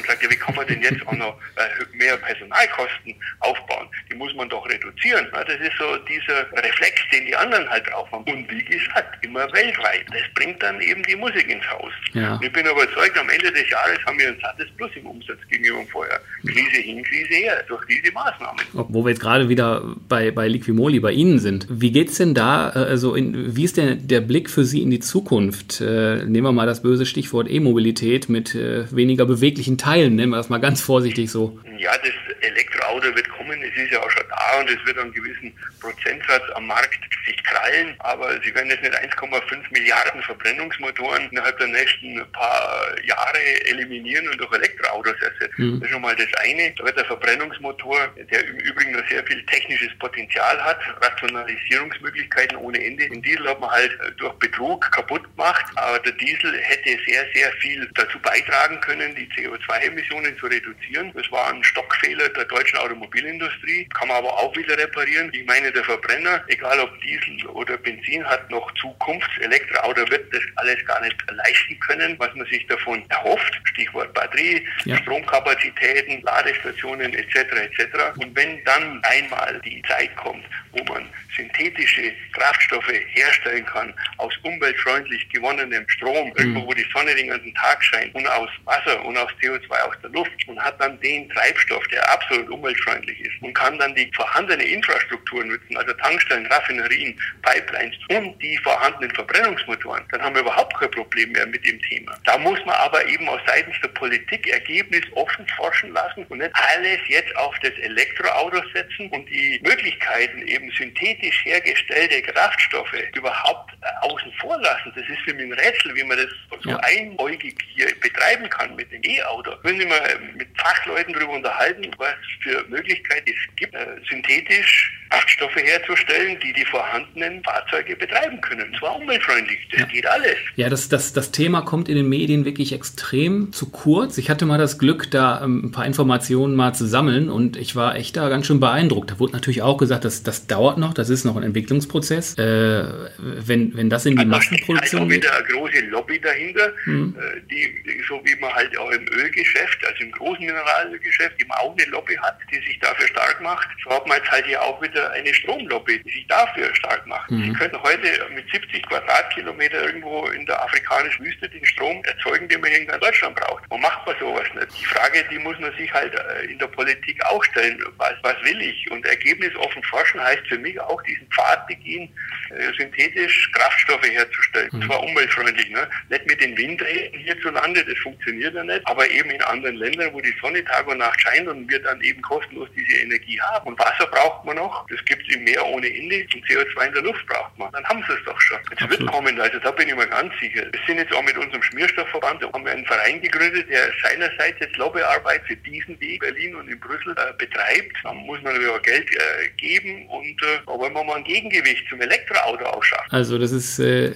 und 0.00 0.06
sagt, 0.06 0.22
ja, 0.22 0.30
wie 0.30 0.36
kann 0.36 0.54
man 0.54 0.66
denn 0.66 0.82
jetzt 0.82 1.06
auch 1.06 1.12
noch 1.12 1.36
äh, 1.56 1.96
mehr 1.96 2.16
Personalkosten 2.16 3.14
aufbauen? 3.40 3.86
Die 4.10 4.16
muss 4.16 4.34
man 4.34 4.48
doch 4.48 4.66
reduzieren. 4.68 5.26
Das 5.32 5.48
ist 5.48 5.76
so 5.78 5.96
dieser 6.08 6.50
Reflex, 6.52 7.00
den 7.12 7.26
die 7.26 7.36
anderen 7.36 7.68
halt 7.68 7.86
drauf 7.88 8.10
haben. 8.10 8.24
Und 8.24 8.50
wie 8.50 8.64
gesagt, 8.64 9.24
immer 9.24 9.50
weltweit. 9.52 10.06
Das 10.08 10.22
bringt 10.34 10.62
dann 10.62 10.80
eben 10.80 11.02
die 11.04 11.16
Musik 11.16 11.48
ins 11.48 11.64
Haus. 11.70 11.92
Ja. 12.12 12.38
Ich 12.42 12.52
bin 12.52 12.66
überzeugt, 12.66 13.18
am 13.18 13.28
Ende 13.28 13.52
des 13.52 13.68
Jahres 13.68 13.98
haben 14.06 14.18
wir 14.18 14.28
ein 14.28 14.38
sattes 14.40 14.66
Plus 14.76 14.90
im 14.96 15.06
Umsatz 15.06 15.38
gegenüber 15.48 15.82
vorher. 15.90 16.20
Krise 16.42 16.82
hin, 16.82 17.02
Krise 17.04 17.34
her, 17.34 17.64
durch 17.68 17.84
diese 17.86 18.12
Maßnahmen. 18.12 18.60
Wo 18.72 19.04
wir 19.04 19.10
jetzt 19.10 19.20
gerade 19.20 19.48
wieder 19.48 19.96
bei, 20.08 20.30
bei 20.30 20.48
Liquimoli, 20.48 21.00
bei 21.00 21.12
Ihnen 21.12 21.38
sind. 21.38 21.66
Wie 21.68 21.92
geht 21.92 22.08
es 22.08 22.16
denn 22.16 22.34
da, 22.34 22.70
äh, 22.70 22.78
also 22.90 23.14
in, 23.14 23.56
wie 23.56 23.64
ist 23.64 23.76
denn 23.76 24.06
der 24.08 24.20
Blick 24.20 24.48
für 24.48 24.64
Sie 24.64 24.82
in 24.82 24.90
die 24.90 25.00
Zukunft? 25.00 25.80
Äh, 25.80 26.24
nehmen 26.24 26.44
wir 26.44 26.52
mal 26.52 26.66
das 26.66 26.82
böse 26.82 27.06
Stichwort 27.06 27.50
E-Mobilität 27.50 28.28
mit 28.28 28.54
weniger 28.54 29.26
beweglichen 29.26 29.78
Teilen 29.78 29.89
Teilen, 29.90 30.14
nennen 30.14 30.30
wir 30.30 30.36
das 30.36 30.48
mal 30.48 30.60
ganz 30.60 30.80
vorsichtig 30.80 31.28
so. 31.32 31.58
Ja, 31.76 31.90
das 31.98 32.12
Elektroauto 32.42 33.12
wird 33.12 33.28
kommen, 33.30 33.60
es 33.60 33.76
ist 33.82 33.90
ja 33.90 33.98
auch 34.00 34.10
schon 34.10 34.22
da 34.28 34.60
und 34.60 34.70
es 34.70 34.86
wird 34.86 34.96
einen 34.96 35.12
gewissen 35.12 35.52
Prozentsatz 35.80 36.42
am 36.54 36.68
Markt 36.68 37.00
sich 37.26 37.42
krallen, 37.42 37.94
aber 37.98 38.40
Sie 38.42 38.54
werden 38.54 38.70
jetzt 38.70 38.82
nicht 38.82 38.94
1,5 38.94 39.40
Milliarden 39.70 40.22
Verbrennungsmotoren 40.22 41.28
innerhalb 41.30 41.58
der 41.58 41.68
nächsten 41.68 42.24
paar 42.32 42.86
Jahre 43.04 43.38
eliminieren 43.66 44.28
und 44.28 44.38
durch 44.38 44.52
Elektroautos 44.52 45.14
ersetzen. 45.20 45.54
Mhm. 45.56 45.80
Das 45.80 45.88
ist 45.88 45.92
schon 45.92 46.02
mal 46.02 46.16
das 46.16 46.32
eine. 46.34 46.72
Da 46.76 46.84
wird 46.84 46.96
der 46.96 47.04
Verbrennungsmotor, 47.06 47.98
der 48.30 48.46
im 48.46 48.58
Übrigen 48.58 48.92
noch 48.92 49.08
sehr 49.08 49.24
viel 49.24 49.44
technisches 49.46 49.90
Potenzial 49.98 50.62
hat, 50.62 50.78
Rationalisierungsmöglichkeiten 51.02 52.56
ohne 52.58 52.82
Ende. 52.84 53.08
Den 53.08 53.22
Diesel 53.22 53.48
hat 53.48 53.60
man 53.60 53.70
halt 53.70 53.92
durch 54.18 54.34
Betrug 54.34 54.90
kaputt 54.92 55.24
gemacht, 55.36 55.66
aber 55.76 55.98
der 55.98 56.12
Diesel 56.12 56.56
hätte 56.60 56.96
sehr, 57.06 57.24
sehr 57.34 57.52
viel 57.60 57.90
dazu 57.94 58.18
beitragen 58.20 58.80
können, 58.80 59.14
die 59.14 59.28
CO2-Emissionen 59.70 60.36
zu 60.38 60.46
reduzieren. 60.46 61.12
Das 61.14 61.30
war 61.30 61.52
ein 61.52 61.62
Stockfehler 61.62 62.28
der 62.30 62.44
deutschen 62.46 62.78
Automobilindustrie, 62.78 63.86
kann 63.94 64.08
man 64.08 64.18
aber 64.18 64.32
auch 64.32 64.54
wieder 64.56 64.76
reparieren. 64.76 65.30
Ich 65.32 65.44
meine, 65.46 65.70
der 65.72 65.84
Verbrenner, 65.84 66.42
egal 66.48 66.78
ob 66.80 67.00
Diesel 67.00 67.46
oder 67.48 67.76
Benzin, 67.78 68.24
hat 68.24 68.50
noch 68.50 68.72
Zukunft. 68.74 69.30
Elektroauto 69.40 70.08
wird 70.10 70.32
das 70.34 70.42
alles 70.56 70.84
gar 70.86 71.00
nicht 71.02 71.16
leisten 71.30 71.78
können, 71.80 72.18
was 72.18 72.34
man 72.34 72.46
sich 72.46 72.66
davon 72.66 73.02
erhofft. 73.08 73.60
Stichwort 73.64 74.12
Batterie, 74.14 74.66
ja. 74.84 74.96
Stromkapazitäten, 74.98 76.22
Ladestationen 76.22 77.12
etc. 77.14 77.36
etc. 77.36 78.18
Und 78.18 78.34
wenn 78.36 78.62
dann 78.64 79.00
einmal 79.04 79.60
die 79.64 79.82
Zeit 79.82 80.14
kommt, 80.16 80.44
wo 80.72 80.82
man 80.84 81.08
synthetische 81.36 82.12
Kraftstoffe 82.32 82.92
herstellen 83.14 83.64
kann 83.66 83.94
aus 84.18 84.32
umweltfreundlich 84.42 85.28
gewonnenem 85.30 85.88
Strom, 85.88 86.28
mhm. 86.28 86.34
irgendwo 86.36 86.66
wo 86.66 86.74
die 86.74 86.86
Sonne 86.92 87.14
den 87.14 87.28
ganzen 87.28 87.54
Tag 87.54 87.82
scheint 87.82 88.14
und 88.14 88.26
aus 88.28 88.50
Wasser 88.64 89.04
und 89.04 89.16
aus 89.16 89.30
CO2 89.42 89.59
aus 89.70 89.94
der 90.02 90.10
Luft 90.10 90.30
und 90.46 90.58
hat 90.60 90.80
dann 90.80 91.00
den 91.00 91.28
Treibstoff, 91.30 91.86
der 91.88 92.08
absolut 92.12 92.48
umweltfreundlich 92.50 93.20
ist 93.20 93.42
und 93.42 93.54
kann 93.54 93.78
dann 93.78 93.94
die 93.94 94.10
vorhandene 94.14 94.62
Infrastruktur 94.62 95.44
nutzen, 95.44 95.76
also 95.76 95.92
Tankstellen, 95.94 96.46
Raffinerien, 96.46 97.18
Pipelines 97.42 97.96
und 98.10 98.40
die 98.42 98.56
vorhandenen 98.58 99.14
Verbrennungsmotoren, 99.14 100.04
dann 100.10 100.22
haben 100.22 100.34
wir 100.34 100.42
überhaupt 100.42 100.78
kein 100.78 100.90
Problem 100.90 101.32
mehr 101.32 101.46
mit 101.46 101.64
dem 101.66 101.80
Thema. 101.82 102.18
Da 102.24 102.38
muss 102.38 102.58
man 102.64 102.74
aber 102.76 103.04
eben 103.06 103.28
aus 103.28 103.40
seitens 103.46 103.76
der 103.82 103.88
Politik 103.88 104.46
Ergebnis 104.48 105.02
offen 105.14 105.46
forschen 105.56 105.92
lassen 105.92 106.24
und 106.28 106.38
nicht 106.38 106.52
alles 106.54 106.98
jetzt 107.08 107.34
auf 107.36 107.54
das 107.62 107.72
Elektroauto 107.82 108.62
setzen 108.72 109.08
und 109.10 109.28
die 109.28 109.60
Möglichkeiten 109.62 110.46
eben 110.46 110.70
synthetisch 110.72 111.44
hergestellte 111.44 112.22
Kraftstoffe 112.22 112.94
überhaupt 113.14 113.72
äh, 113.82 114.06
außen 114.06 114.32
vor 114.40 114.60
lassen. 114.60 114.92
Das 114.94 115.08
ist 115.08 115.20
für 115.24 115.34
mich 115.34 115.46
ein 115.46 115.52
Rätsel, 115.52 115.94
wie 115.94 116.04
man 116.04 116.18
das 116.18 116.28
so 116.62 116.70
ja. 116.70 116.76
einäugig 116.82 117.56
hier 117.74 117.86
betreiben 118.00 118.48
kann 118.50 118.74
mit 118.76 118.90
dem 118.92 119.02
E-Auto. 119.04 119.49
Müssen 119.62 119.78
wir 119.80 119.86
mal 119.88 120.18
mit 120.36 120.48
Fachleuten 120.56 121.12
darüber 121.14 121.32
unterhalten, 121.32 121.90
was 121.98 122.14
für 122.42 122.64
Möglichkeiten 122.68 123.30
es 123.30 123.56
gibt, 123.56 123.74
äh, 123.74 123.86
synthetisch 124.08 124.92
Kraftstoffe 125.10 125.56
herzustellen, 125.56 126.38
die 126.40 126.52
die 126.52 126.64
vorhandenen 126.64 127.42
Fahrzeuge 127.42 127.96
betreiben 127.96 128.40
können. 128.40 128.70
Und 128.70 128.78
zwar 128.78 128.96
umweltfreundlich. 128.96 129.58
Das 129.70 129.80
ja. 129.80 129.86
geht 129.86 130.06
alles. 130.06 130.36
Ja, 130.56 130.68
das, 130.68 130.88
das, 130.88 131.12
das 131.12 131.32
Thema 131.32 131.62
kommt 131.62 131.88
in 131.88 131.96
den 131.96 132.08
Medien 132.08 132.44
wirklich 132.44 132.72
extrem 132.72 133.52
zu 133.52 133.70
kurz. 133.70 134.18
Ich 134.18 134.30
hatte 134.30 134.46
mal 134.46 134.58
das 134.58 134.78
Glück, 134.78 135.10
da 135.10 135.42
ähm, 135.42 135.66
ein 135.66 135.72
paar 135.72 135.84
Informationen 135.84 136.54
mal 136.54 136.74
zu 136.74 136.86
sammeln 136.86 137.28
und 137.28 137.56
ich 137.56 137.74
war 137.74 137.96
echt 137.96 138.16
da 138.16 138.28
ganz 138.28 138.46
schön 138.46 138.60
beeindruckt. 138.60 139.10
Da 139.10 139.18
wurde 139.18 139.32
natürlich 139.32 139.62
auch 139.62 139.78
gesagt, 139.78 140.04
dass 140.04 140.22
das 140.22 140.46
dauert 140.46 140.78
noch, 140.78 140.94
das 140.94 141.10
ist 141.10 141.24
noch 141.24 141.36
ein 141.36 141.42
Entwicklungsprozess. 141.42 142.38
Äh, 142.38 142.84
wenn, 143.18 143.76
wenn 143.76 143.90
das 143.90 144.06
in 144.06 144.12
die 144.12 144.18
also 144.18 144.30
Massenproduktion 144.30 145.08
geht. 145.08 145.24
Da 145.24 145.38
ist 145.38 145.48
wieder 145.48 145.54
eine 145.54 145.60
große 145.60 145.86
Lobby 145.86 146.20
dahinter, 146.20 146.72
hm. 146.84 147.16
äh, 147.18 147.40
die, 147.50 148.00
so 148.08 148.20
wie 148.24 148.40
man 148.40 148.52
halt 148.52 148.76
auch 148.78 148.90
im 148.90 149.06
Ölgeschäft, 149.40 149.84
also 149.86 150.02
im 150.02 150.12
großen 150.12 150.44
Mineralölgeschäft, 150.44 151.40
eben 151.40 151.50
auch 151.52 151.72
eine 151.76 151.90
Lobby 151.90 152.16
hat, 152.16 152.38
die 152.52 152.56
sich 152.56 152.78
dafür 152.80 153.06
stark 153.08 153.40
macht. 153.40 153.68
So 153.84 153.90
hat 153.90 154.06
man 154.06 154.18
jetzt 154.18 154.30
halt 154.30 154.46
hier 154.46 154.62
auch 154.62 154.80
wieder 154.82 155.10
eine 155.12 155.32
Stromlobby, 155.32 156.02
die 156.02 156.10
sich 156.10 156.26
dafür 156.26 156.74
stark 156.74 157.06
macht. 157.06 157.30
Mhm. 157.30 157.44
Sie 157.44 157.52
können 157.54 157.82
heute 157.82 158.28
mit 158.34 158.50
70 158.50 158.86
Quadratkilometer 158.86 159.86
irgendwo 159.86 160.26
in 160.28 160.46
der 160.46 160.62
afrikanischen 160.62 161.24
Wüste 161.24 161.48
den 161.48 161.64
Strom 161.64 162.02
erzeugen, 162.04 162.48
den 162.48 162.60
man 162.60 162.70
hier 162.70 162.80
in 162.80 162.86
ganz 162.86 163.02
Deutschland 163.02 163.36
braucht. 163.36 163.64
Wo 163.70 163.78
macht 163.78 164.06
man 164.06 164.16
sowas 164.18 164.46
nicht? 164.54 164.68
Die 164.80 164.84
Frage, 164.84 165.24
die 165.30 165.38
muss 165.38 165.58
man 165.58 165.74
sich 165.76 165.92
halt 165.92 166.14
äh, 166.14 166.46
in 166.46 166.58
der 166.58 166.66
Politik 166.66 167.24
auch 167.26 167.42
stellen. 167.44 167.82
Was, 167.96 168.14
was 168.22 168.36
will 168.44 168.60
ich? 168.60 168.90
Und 168.90 169.04
ergebnisoffen 169.06 169.82
forschen 169.84 170.20
heißt 170.20 170.46
für 170.48 170.58
mich 170.58 170.78
auch 170.80 171.02
diesen 171.02 171.26
Pfad 171.28 171.66
begehen, 171.66 172.12
äh, 172.50 172.72
synthetisch 172.78 173.50
Kraftstoffe 173.52 174.06
herzustellen. 174.06 174.68
Mhm. 174.72 174.80
Und 174.80 174.86
zwar 174.86 175.02
umweltfreundlich. 175.02 175.70
Ne? 175.70 175.88
Nicht 176.08 176.26
mit 176.26 176.40
den 176.40 176.56
Windrädern 176.56 177.20
hierzulande, 177.20 177.84
das 177.84 177.98
funktioniert 177.98 178.54
ja 178.54 178.64
nicht, 178.64 178.86
aber 178.86 179.08
eben 179.08 179.29
in 179.30 179.42
anderen 179.42 179.76
Ländern, 179.76 180.12
wo 180.12 180.20
die 180.20 180.34
Sonne 180.40 180.64
Tag 180.64 180.86
und 180.86 180.98
Nacht 180.98 181.20
scheint 181.20 181.48
und 181.48 181.70
wir 181.70 181.82
dann 181.82 182.00
eben 182.02 182.22
kostenlos 182.22 182.68
diese 182.76 183.02
Energie 183.02 183.40
haben. 183.40 183.68
Und 183.68 183.78
Wasser 183.78 184.06
braucht 184.06 184.44
man 184.44 184.56
noch. 184.56 184.86
Das 184.88 185.04
gibt 185.04 185.26
es 185.28 185.34
im 185.34 185.44
Meer 185.44 185.64
ohne 185.66 185.86
Ende 185.86 186.26
und 186.34 186.44
CO2 186.46 186.86
in 186.86 186.94
der 186.94 187.02
Luft 187.02 187.26
braucht 187.26 187.58
man. 187.58 187.70
Dann 187.72 187.84
haben 187.84 188.04
sie 188.06 188.14
es 188.14 188.24
doch 188.24 188.40
schon. 188.40 188.58
Es 188.76 188.88
wird 188.88 189.06
kommen, 189.06 189.40
also 189.40 189.58
da 189.58 189.70
bin 189.70 189.88
ich 189.88 189.94
mir 189.94 190.06
ganz 190.06 190.32
sicher. 190.40 190.62
Wir 190.70 190.80
sind 190.86 190.98
jetzt 190.98 191.12
auch 191.12 191.22
mit 191.22 191.36
unserem 191.36 191.62
Schmierstoffverband, 191.62 192.42
da 192.42 192.52
haben 192.52 192.64
wir 192.64 192.72
einen 192.72 192.86
Verein 192.86 193.20
gegründet, 193.20 193.68
der 193.68 193.90
seinerseits 194.02 194.60
jetzt 194.60 194.76
Lobbyarbeit 194.76 195.42
für 195.46 195.56
diesen 195.56 196.00
Weg 196.00 196.20
Berlin 196.20 196.54
und 196.54 196.68
in 196.68 196.78
Brüssel 196.78 197.12
äh, 197.16 197.32
betreibt. 197.38 197.96
Da 198.02 198.12
muss 198.12 198.40
man 198.42 198.52
natürlich 198.52 198.70
auch 198.70 198.82
Geld 198.82 199.10
äh, 199.10 199.48
geben 199.56 200.06
und 200.08 200.42
äh, 200.42 200.60
da 200.66 200.72
wollen 200.72 200.92
wir 200.92 201.04
mal 201.04 201.16
ein 201.16 201.24
Gegengewicht 201.24 201.84
zum 201.88 202.00
Elektroauto 202.00 202.64
ausschaffen. 202.64 203.10
Also 203.10 203.38
das 203.38 203.52
ist 203.52 203.78
äh, 203.78 204.12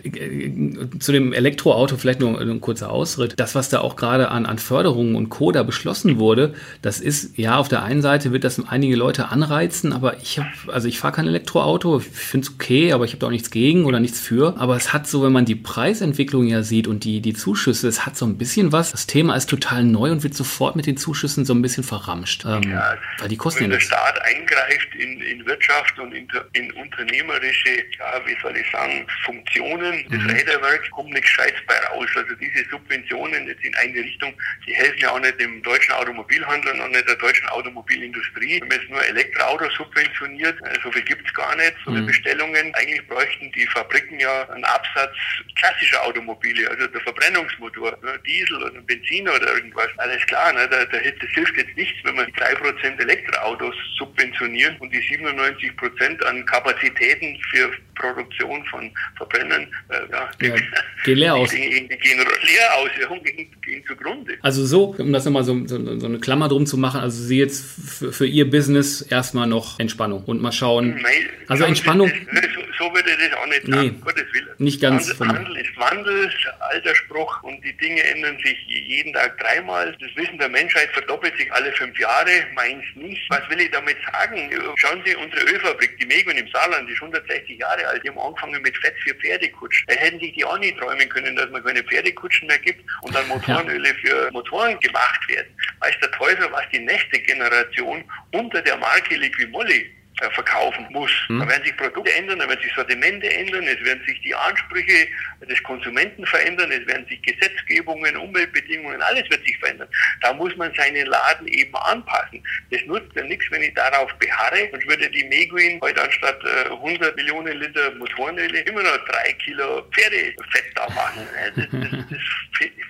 zu 0.99 1.13
dem 1.13 1.33
Elektroauto 1.33 1.97
vielleicht 1.97 2.21
nur 2.21 2.41
ein 2.41 2.61
kurzer 2.61 2.91
Ausritt. 2.91 3.35
Das, 3.37 3.55
was 3.55 3.69
da 3.69 3.81
auch 3.81 3.97
gerade 3.97 4.29
an, 4.29 4.47
an 4.47 4.59
Förderungen 5.05 5.17
und 5.17 5.29
Coda 5.29 5.63
beschlossen 5.63 6.19
wurde, 6.19 6.55
das 6.83 7.01
ist, 7.01 7.37
ja, 7.39 7.57
auf 7.57 7.69
der 7.69 7.83
einen 7.83 8.03
Seite 8.03 8.33
wird 8.33 8.45
das 8.45 8.61
einige 8.67 8.97
Leute 8.97 9.29
anreizen, 9.29 9.93
aber 9.93 10.17
ich 10.19 10.39
habe 10.39 10.49
also 10.69 10.89
ich 10.89 10.99
fahre 10.99 11.15
kein 11.15 11.27
Elektroauto, 11.27 11.99
ich 11.99 12.07
finde 12.07 12.47
es 12.47 12.55
okay, 12.55 12.93
aber 12.93 13.05
ich 13.05 13.13
habe 13.13 13.21
da 13.21 13.27
auch 13.27 13.31
nichts 13.31 13.51
gegen 13.51 13.85
oder 13.85 14.01
nichts 14.01 14.21
für. 14.21 14.57
Aber 14.59 14.77
es 14.77 14.93
hat 14.93 15.07
so, 15.07 15.23
wenn 15.23 15.33
man 15.33 15.45
die 15.45 15.55
Preisentwicklung 15.55 16.47
ja 16.47 16.63
sieht 16.63 16.87
und 16.87 17.05
die, 17.05 17.21
die 17.21 17.35
Zuschüsse, 17.35 17.89
es 17.89 18.07
hat 18.07 18.17
so 18.17 18.27
ein 18.27 18.39
bisschen 18.39 18.73
was. 18.73 18.93
Das 18.93 19.07
Thema 19.07 19.37
ist 19.37 19.51
total 19.51 19.85
neu 19.85 20.11
und 20.11 20.23
wird 20.23 20.35
sofort 20.35 20.77
mit 20.77 20.87
den 20.87 20.97
Zuschüssen 20.97 21.45
so 21.45 21.55
ein 21.55 21.63
bisschen 21.63 21.85
verramscht. 21.85 22.45
Ähm, 22.45 22.63
ja, 22.71 22.97
weil 23.19 23.29
die 23.29 23.37
kosten 23.37 23.65
wenn 23.65 23.71
ja 23.71 23.77
der 23.77 23.81
Staat 23.81 24.21
eingreift 24.23 24.95
in, 24.99 25.21
in 25.21 25.47
Wirtschaft 25.47 25.99
und 25.99 26.13
in, 26.13 26.29
in 26.53 26.73
unternehmerische, 26.73 27.71
ja, 27.99 28.21
wie 28.27 28.37
soll 28.43 28.57
ich 28.57 28.71
sagen, 28.71 29.07
Funktionen 29.25 30.09
des 30.09 30.21
mhm. 30.21 30.31
Räderwerks, 30.31 30.91
kommt 30.91 31.11
nichts 31.11 31.29
Scheiß 31.31 31.55
bei 31.67 31.75
raus. 31.89 32.09
Also 32.17 32.35
diese 32.37 32.69
Subventionen 32.71 33.47
jetzt 33.47 33.65
in 33.65 33.75
eine 33.77 33.95
Richtung, 33.95 34.33
die 34.67 34.73
helfen 34.73 34.94
ja 35.01 35.11
auch 35.11 35.21
nicht 35.21 35.39
dem 35.41 35.63
deutschen 35.63 35.93
Automobilhandel 35.93 36.73
und 36.73 36.81
auch 36.81 36.89
nicht 36.89 37.09
der 37.09 37.17
deutschen 37.17 37.49
Automobilindustrie. 37.49 38.61
Wenn 38.61 38.69
man 38.69 38.79
jetzt 38.79 38.91
nur 38.91 39.05
Elektroautos 39.05 39.75
subventioniert, 39.75 40.61
äh, 40.63 40.79
so 40.83 40.91
viel 40.93 41.03
gibt 41.03 41.27
es 41.27 41.35
gar 41.35 41.55
nicht, 41.57 41.75
so 41.85 41.91
viele 41.91 42.03
mhm. 42.03 42.07
Bestellungen. 42.07 42.75
Eigentlich 42.75 43.07
bräuchten 43.07 43.51
die 43.53 43.67
Fabriken 43.67 44.19
ja 44.21 44.49
einen 44.51 44.65
Absatz 44.65 45.15
klassischer 45.57 46.03
Automobile, 46.05 46.69
also 46.71 46.87
der 46.87 47.01
Verbrennungsmotor, 47.01 47.97
ne, 48.03 48.19
Diesel 48.27 48.63
oder 48.63 48.81
Benzin 48.83 49.29
oder 49.29 49.55
irgendwas. 49.55 49.89
Alles 49.99 50.25
klar, 50.27 50.53
ne, 50.53 50.69
da, 50.69 50.85
da, 50.85 50.99
das 50.99 51.31
hilft 51.31 51.57
jetzt 51.57 51.77
nichts, 51.77 51.99
wenn 52.05 52.17
man 52.17 52.27
die 52.27 52.33
3% 52.33 53.01
Elektroautos 53.01 53.75
subventionieren 53.99 54.77
und 54.79 54.93
die 54.93 55.01
97% 55.01 56.23
an 56.25 56.45
Kapazitäten 56.47 57.41
für 57.51 57.73
Produktion 57.95 58.65
von 58.67 58.91
Verbrennern, 59.17 59.67
äh, 59.89 59.95
ja, 60.11 60.31
ja, 60.41 60.55
gehen 61.05 61.19
leer 61.19 61.35
aus. 61.35 61.51
Die, 61.51 61.57
die 61.57 61.89
gehen 61.89 62.19
leer 62.19 62.75
aus, 62.79 62.91
ja, 63.01 63.09
gehen, 63.19 63.51
gehen 63.63 63.85
zugrunde. 63.87 64.35
Also 64.43 64.65
so, 64.65 64.95
um 64.99 65.13
das 65.13 65.25
nochmal 65.25 65.45
so, 65.45 65.67
so, 65.67 65.99
so 65.99 66.07
eine 66.07 66.19
Klammer 66.19 66.49
drum 66.49 66.67
zu 66.67 66.77
machen, 66.77 67.01
also 67.01 67.23
Sie 67.23 67.39
jetzt 67.39 67.65
für, 68.13 68.27
Ihr 68.27 68.49
Business 68.51 69.03
erstmal 69.03 69.47
noch 69.47 69.79
Entspannung 69.81 70.25
und 70.25 70.43
mal 70.43 70.53
schauen. 70.53 71.01
Nein, 71.03 71.29
also 71.49 71.65
Entspannung. 71.65 72.09
Das, 72.09 72.43
so, 72.79 72.93
würde 72.93 73.11
ich 73.11 73.31
das 73.31 73.39
auch 73.39 73.47
nicht 73.47 73.67
sagen, 73.67 73.87
nee, 73.87 74.01
Gottes 74.05 74.25
Willen. 74.33 74.44
Nicht 74.59 74.81
ganz. 74.81 75.19
Wandel, 75.19 75.37
Wandel 75.37 75.57
ist 75.57 75.77
Wandel, 75.77 76.33
alter 76.61 76.95
Spruch 76.95 77.43
und 77.43 77.63
die 77.65 77.77
Dinge 77.77 78.03
ändern 78.03 78.39
sich 78.45 78.59
jeden 78.67 79.13
Tag 79.13 79.39
dreimal. 79.39 79.97
Das 80.01 80.15
Wissen 80.17 80.39
der 80.39 80.49
Menschheit 80.49 80.91
verdoppelt 80.93 81.37
sich 81.37 81.53
alle 81.53 81.73
fünf 81.73 81.99
Jahre, 81.99 82.31
meins 82.55 82.85
nicht. 82.95 83.23
Was 83.31 83.49
will 83.49 83.61
ich 83.61 83.71
damit 83.71 83.97
sagen? 84.13 84.51
Schauen 84.77 85.03
Sie, 85.05 85.15
unsere 85.17 85.43
Ölfabrik, 85.45 85.99
die 85.99 86.07
Megwin 86.07 86.37
im 86.37 86.49
Saarland, 86.49 86.89
die 86.89 86.93
ist 86.93 87.03
160 87.03 87.59
Jahre 87.59 87.87
alt, 87.87 88.03
die 88.05 88.09
haben 88.09 88.19
angefangen 88.19 88.63
mit 88.63 88.77
Fett 88.79 88.95
für 89.05 89.15
Pferdekutschen. 89.15 89.87
Da 89.89 89.95
hätten 89.95 90.21
sich 90.21 90.33
die 90.35 90.45
auch 90.45 90.59
nicht 90.59 90.79
träumen 90.79 91.09
können, 91.09 91.37
dass 91.37 91.51
man 91.51 91.65
keine 91.65 91.83
Pferdekutschen 91.83 92.49
mehr 92.49 92.59
gibt 92.59 92.85
und 93.03 93.15
dann 93.15 93.27
Motorenöle 93.29 93.89
ja. 93.89 93.95
für 93.95 94.31
Motoren 94.33 94.79
gemacht 94.81 95.29
werden. 95.29 95.49
Weiß 95.81 95.95
der 96.01 96.11
Teufel, 96.13 96.49
was 96.51 96.65
die 96.73 96.81
nächste 96.81 97.19
Generation 97.19 98.05
unter 98.33 98.63
der 98.63 98.77
Marke 98.77 99.17
Liquimolli 99.17 99.91
verkaufen 100.33 100.87
muss. 100.91 101.11
Mhm. 101.29 101.41
Da 101.41 101.49
werden 101.49 101.65
sich 101.65 101.77
Produkte 101.77 102.13
ändern, 102.15 102.39
da 102.39 102.49
werden 102.49 102.63
sich 102.63 102.73
Sortimente 102.75 103.31
ändern, 103.33 103.65
es 103.65 103.85
werden 103.85 104.03
sich 104.07 104.21
die 104.23 104.35
Ansprüche 104.35 105.09
des 105.49 105.63
Konsumenten 105.63 106.25
verändern, 106.27 106.71
es 106.71 106.87
werden 106.87 107.07
sich 107.07 107.21
Gesetzgebungen, 107.23 108.17
Umweltbedingungen, 108.17 109.01
alles 109.03 109.29
wird 109.31 109.45
sich 109.45 109.59
verändern. 109.59 109.89
Da 110.23 110.33
muss 110.33 110.57
man 110.57 110.73
seinen 110.75 111.07
Laden 111.07 111.49
eben 111.49 111.75
anpassen. 111.77 112.43
Das 112.71 112.81
nutzt 112.87 113.15
ja 113.15 113.23
nichts, 113.25 113.47
wenn 113.51 113.63
ich 113.63 113.75
darauf 113.75 114.13
beharre 114.15 114.69
und 114.73 114.87
würde 114.89 115.11
die 115.11 115.25
Meguin 115.25 115.81
heute 115.81 116.03
anstatt 116.03 116.41
äh, 116.45 116.71
100 116.71 117.17
Millionen 117.17 117.59
Liter 117.59 117.95
Motorenöl 117.97 118.55
immer 118.55 118.83
noch 118.83 118.99
drei 119.07 119.33
Kilo 119.35 119.83
Pferdefett 119.93 120.73
da 120.75 120.89
machen. 120.91 121.27
Das, 121.55 121.67
das, 121.71 121.91
das 122.11 122.19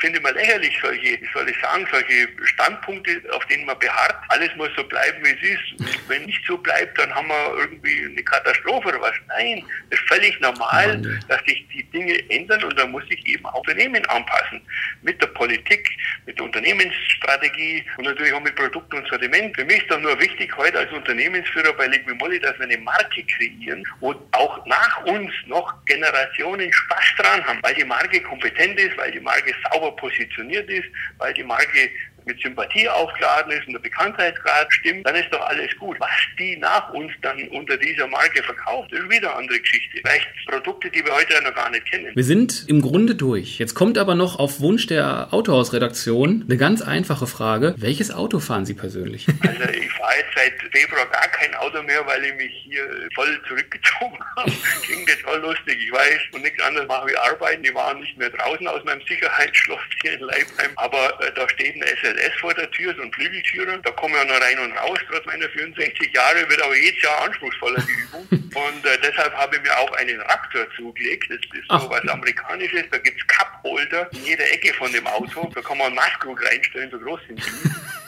finde 0.00 0.18
ich 0.18 0.22
mal 0.22 0.34
lächerlich, 0.34 0.78
solche, 0.80 1.20
wie 1.20 1.28
soll 1.32 1.48
ich 1.48 1.56
sagen, 1.60 1.86
solche 1.90 2.28
Standpunkte, 2.44 3.22
auf 3.32 3.44
denen 3.46 3.64
man 3.64 3.78
beharrt. 3.78 4.16
Alles 4.28 4.50
muss 4.56 4.68
so 4.76 4.84
bleiben, 4.84 5.24
wie 5.24 5.30
es 5.30 5.42
ist. 5.42 6.08
Wenn 6.08 6.24
nicht 6.24 6.44
so 6.46 6.56
bleibt, 6.58 6.98
dann 6.98 7.13
haben 7.14 7.28
wir 7.28 7.58
irgendwie 7.58 8.04
eine 8.04 8.22
Katastrophe 8.22 8.88
oder 8.88 9.00
was. 9.00 9.12
Nein, 9.28 9.64
das 9.90 10.00
ist 10.00 10.08
völlig 10.08 10.40
normal, 10.40 11.00
dass 11.28 11.40
sich 11.46 11.64
die 11.72 11.84
Dinge 11.90 12.18
ändern 12.30 12.62
und 12.64 12.78
da 12.78 12.86
muss 12.86 13.06
sich 13.08 13.24
eben 13.26 13.44
auch 13.46 13.60
Unternehmen 13.60 14.04
anpassen. 14.06 14.60
Mit 15.02 15.20
der 15.20 15.28
Politik, 15.28 15.88
mit 16.26 16.38
der 16.38 16.46
Unternehmensstrategie 16.46 17.84
und 17.98 18.04
natürlich 18.04 18.32
auch 18.32 18.42
mit 18.42 18.54
Produkt 18.56 18.92
und 18.94 19.06
Sortiment. 19.08 19.54
Für 19.56 19.64
mich 19.64 19.78
ist 19.78 19.90
doch 19.90 20.00
nur 20.00 20.18
wichtig 20.20 20.54
heute 20.56 20.78
als 20.78 20.92
Unternehmensführer 20.92 21.72
bei 21.74 21.86
Liquimolli, 21.86 22.40
dass 22.40 22.58
wir 22.58 22.64
eine 22.64 22.78
Marke 22.78 23.24
kreieren, 23.24 23.84
wo 24.00 24.14
auch 24.32 24.64
nach 24.66 25.04
uns 25.04 25.30
noch 25.46 25.72
Generationen 25.86 26.72
Spaß 26.72 27.04
dran 27.18 27.44
haben, 27.44 27.58
weil 27.62 27.74
die 27.74 27.84
Marke 27.84 28.20
kompetent 28.22 28.78
ist, 28.78 28.96
weil 28.96 29.12
die 29.12 29.20
Marke 29.20 29.54
sauber 29.70 29.94
positioniert 29.96 30.68
ist, 30.68 30.86
weil 31.18 31.32
die 31.34 31.44
Marke 31.44 31.90
mit 32.26 32.40
Sympathie 32.40 32.88
aufgeladen 32.88 33.52
ist 33.52 33.66
und 33.66 33.74
der 33.74 33.80
Bekanntheitsgrad 33.80 34.72
stimmt, 34.72 35.06
dann 35.06 35.14
ist 35.14 35.28
doch 35.32 35.40
alles 35.40 35.76
gut. 35.78 35.98
Was 36.00 36.10
die 36.38 36.56
nach 36.56 36.92
uns 36.92 37.12
dann 37.22 37.40
unter 37.48 37.76
dieser 37.76 38.06
Marke 38.06 38.42
verkauft, 38.42 38.92
ist 38.92 39.08
wieder 39.10 39.30
eine 39.30 39.40
andere 39.40 39.60
Geschichte. 39.60 39.98
Vielleicht 40.02 40.28
Produkte, 40.46 40.90
die 40.90 41.04
wir 41.04 41.14
heute 41.14 41.34
ja 41.34 41.40
noch 41.40 41.54
gar 41.54 41.70
nicht 41.70 41.90
kennen. 41.90 42.12
Wir 42.14 42.24
sind 42.24 42.64
im 42.68 42.80
Grunde 42.80 43.14
durch. 43.14 43.58
Jetzt 43.58 43.74
kommt 43.74 43.98
aber 43.98 44.14
noch 44.14 44.38
auf 44.38 44.60
Wunsch 44.60 44.86
der 44.86 45.32
Autohausredaktion 45.32 46.44
eine 46.46 46.56
ganz 46.56 46.82
einfache 46.82 47.26
Frage. 47.26 47.74
Welches 47.78 48.12
Auto 48.12 48.40
fahren 48.40 48.66
Sie 48.66 48.74
persönlich? 48.74 49.26
Also 49.44 49.68
ich 49.68 49.92
fahre 49.92 50.14
jetzt 50.16 50.34
seit 50.34 50.72
Februar 50.72 51.06
gar 51.06 51.28
kein 51.28 51.54
Auto 51.54 51.82
mehr, 51.82 52.04
weil 52.06 52.24
ich 52.24 52.34
mich 52.34 52.52
hier 52.64 52.84
voll 53.14 53.40
zurückgezogen 53.46 54.18
habe. 54.36 54.50
Klingt 54.82 55.08
jetzt 55.08 55.24
auch 55.26 55.38
lustig, 55.40 55.78
ich 55.78 55.92
weiß. 55.92 56.18
Und 56.32 56.42
nichts 56.42 56.62
anderes 56.62 56.88
mache 56.88 57.08
wie 57.08 57.16
arbeiten. 57.16 57.62
Die 57.62 57.74
waren 57.74 58.00
nicht 58.00 58.16
mehr 58.16 58.30
draußen 58.30 58.66
aus 58.66 58.82
meinem 58.84 59.00
Sicherheitsschloss 59.06 59.80
hier 60.02 60.14
in 60.14 60.20
Leipheim. 60.20 60.70
Aber 60.76 61.20
äh, 61.20 61.32
da 61.34 61.48
steht 61.50 61.76
ein 61.76 61.82
SS 61.82 62.13
LS 62.14 62.40
vor 62.40 62.54
der 62.54 62.70
Tür, 62.70 62.94
so 62.96 63.02
ein 63.02 63.12
Flügeltürer. 63.12 63.78
Da 63.78 63.90
kommen 63.92 64.14
ja 64.14 64.24
noch 64.24 64.40
rein 64.40 64.58
und 64.58 64.72
raus, 64.78 64.98
trotz 65.10 65.24
meiner 65.26 65.48
64 65.48 66.14
Jahre, 66.14 66.48
wird 66.48 66.62
aber 66.62 66.76
jedes 66.76 67.02
Jahr 67.02 67.24
anspruchsvoller, 67.24 67.82
die 67.82 67.92
Übung. 67.92 68.28
und 68.30 68.86
äh, 68.86 68.98
deshalb 69.02 69.34
habe 69.34 69.56
ich 69.56 69.62
mir 69.62 69.78
auch 69.78 69.92
einen 69.92 70.20
Raptor 70.22 70.66
zugelegt. 70.76 71.30
Das 71.30 71.38
ist 71.38 71.68
so 71.68 71.90
was 71.90 72.08
Amerikanisches. 72.08 72.84
Da 72.90 72.98
gibt 72.98 73.20
es 73.20 73.26
Cup-Holder 73.26 74.10
in 74.12 74.24
jeder 74.24 74.50
Ecke 74.52 74.72
von 74.74 74.92
dem 74.92 75.06
Auto. 75.06 75.50
Da 75.54 75.60
kann 75.60 75.78
man 75.78 75.88
einen 75.88 75.96
Maßkrug 75.96 76.42
reinstellen, 76.44 76.90
so 76.90 76.98
groß 76.98 77.20
sind 77.28 77.40
die. 77.40 77.70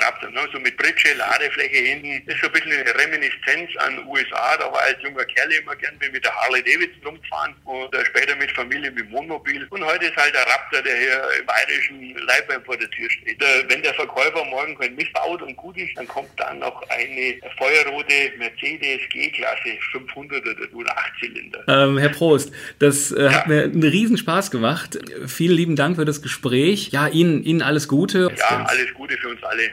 kennen 0.00 0.02
Raptor, 0.02 0.30
ne? 0.30 0.48
so 0.52 0.58
mit 0.58 0.76
Britsche, 0.76 1.14
Ladefläche 1.14 1.76
hinten. 1.76 2.22
Das 2.26 2.34
ist 2.34 2.42
so 2.42 2.46
ein 2.48 2.52
bisschen 2.52 2.72
eine 2.72 2.94
Reminiszenz 2.94 3.70
an 3.78 4.06
USA. 4.06 4.56
Da 4.56 4.64
war 4.72 4.82
als 4.82 5.02
junger 5.02 5.24
Kerl 5.24 5.50
immer 5.52 5.76
gern 5.76 5.94
mit 6.00 6.24
der 6.24 6.34
Harley 6.34 6.62
Davidson 6.62 7.06
rumgefahren 7.06 7.54
und 7.64 7.94
äh, 7.94 8.04
später 8.06 8.36
mit 8.36 8.50
Familie 8.52 8.90
mit 8.90 9.10
Wohnmobil. 9.10 9.66
Und 9.70 9.84
heute 9.84 10.06
ist 10.06 10.16
halt 10.16 10.34
der 10.34 10.46
Raptor, 10.46 10.82
der 10.82 10.96
hier 10.96 11.22
im 11.38 11.46
bayerischen 11.46 12.26
Leibheim 12.26 12.64
vor 12.64 12.76
der 12.76 12.90
Tür 12.90 13.10
steht 13.10 13.40
wenn 13.68 13.82
der 13.82 13.94
Verkäufer 13.94 14.44
morgen 14.46 14.76
kein 14.76 14.94
Mist 14.94 15.12
baut 15.12 15.42
und 15.42 15.56
gut 15.56 15.76
ist, 15.76 15.96
dann 15.96 16.06
kommt 16.06 16.28
dann 16.36 16.58
noch 16.58 16.82
eine 16.88 17.36
feuerrote 17.56 18.32
Mercedes 18.38 19.00
G-Klasse 19.10 19.78
500 19.92 20.44
oder 20.74 20.96
8 20.96 21.12
Zylinder. 21.20 21.64
Ähm, 21.68 21.98
Herr 21.98 22.10
Prost, 22.10 22.52
das 22.78 23.12
äh, 23.12 23.24
ja. 23.24 23.32
hat 23.32 23.48
mir 23.48 23.64
einen 23.64 23.82
riesen 23.82 24.16
Spaß 24.16 24.50
gemacht. 24.50 24.98
Vielen 25.26 25.56
lieben 25.56 25.76
Dank 25.76 25.96
für 25.96 26.04
das 26.04 26.22
Gespräch. 26.22 26.88
Ja, 26.88 27.08
Ihnen, 27.08 27.42
Ihnen 27.44 27.62
alles 27.62 27.88
Gute. 27.88 28.30
Ja, 28.36 28.64
alles 28.66 28.92
Gute 28.94 29.16
für 29.16 29.28
uns 29.28 29.42
alle. 29.42 29.70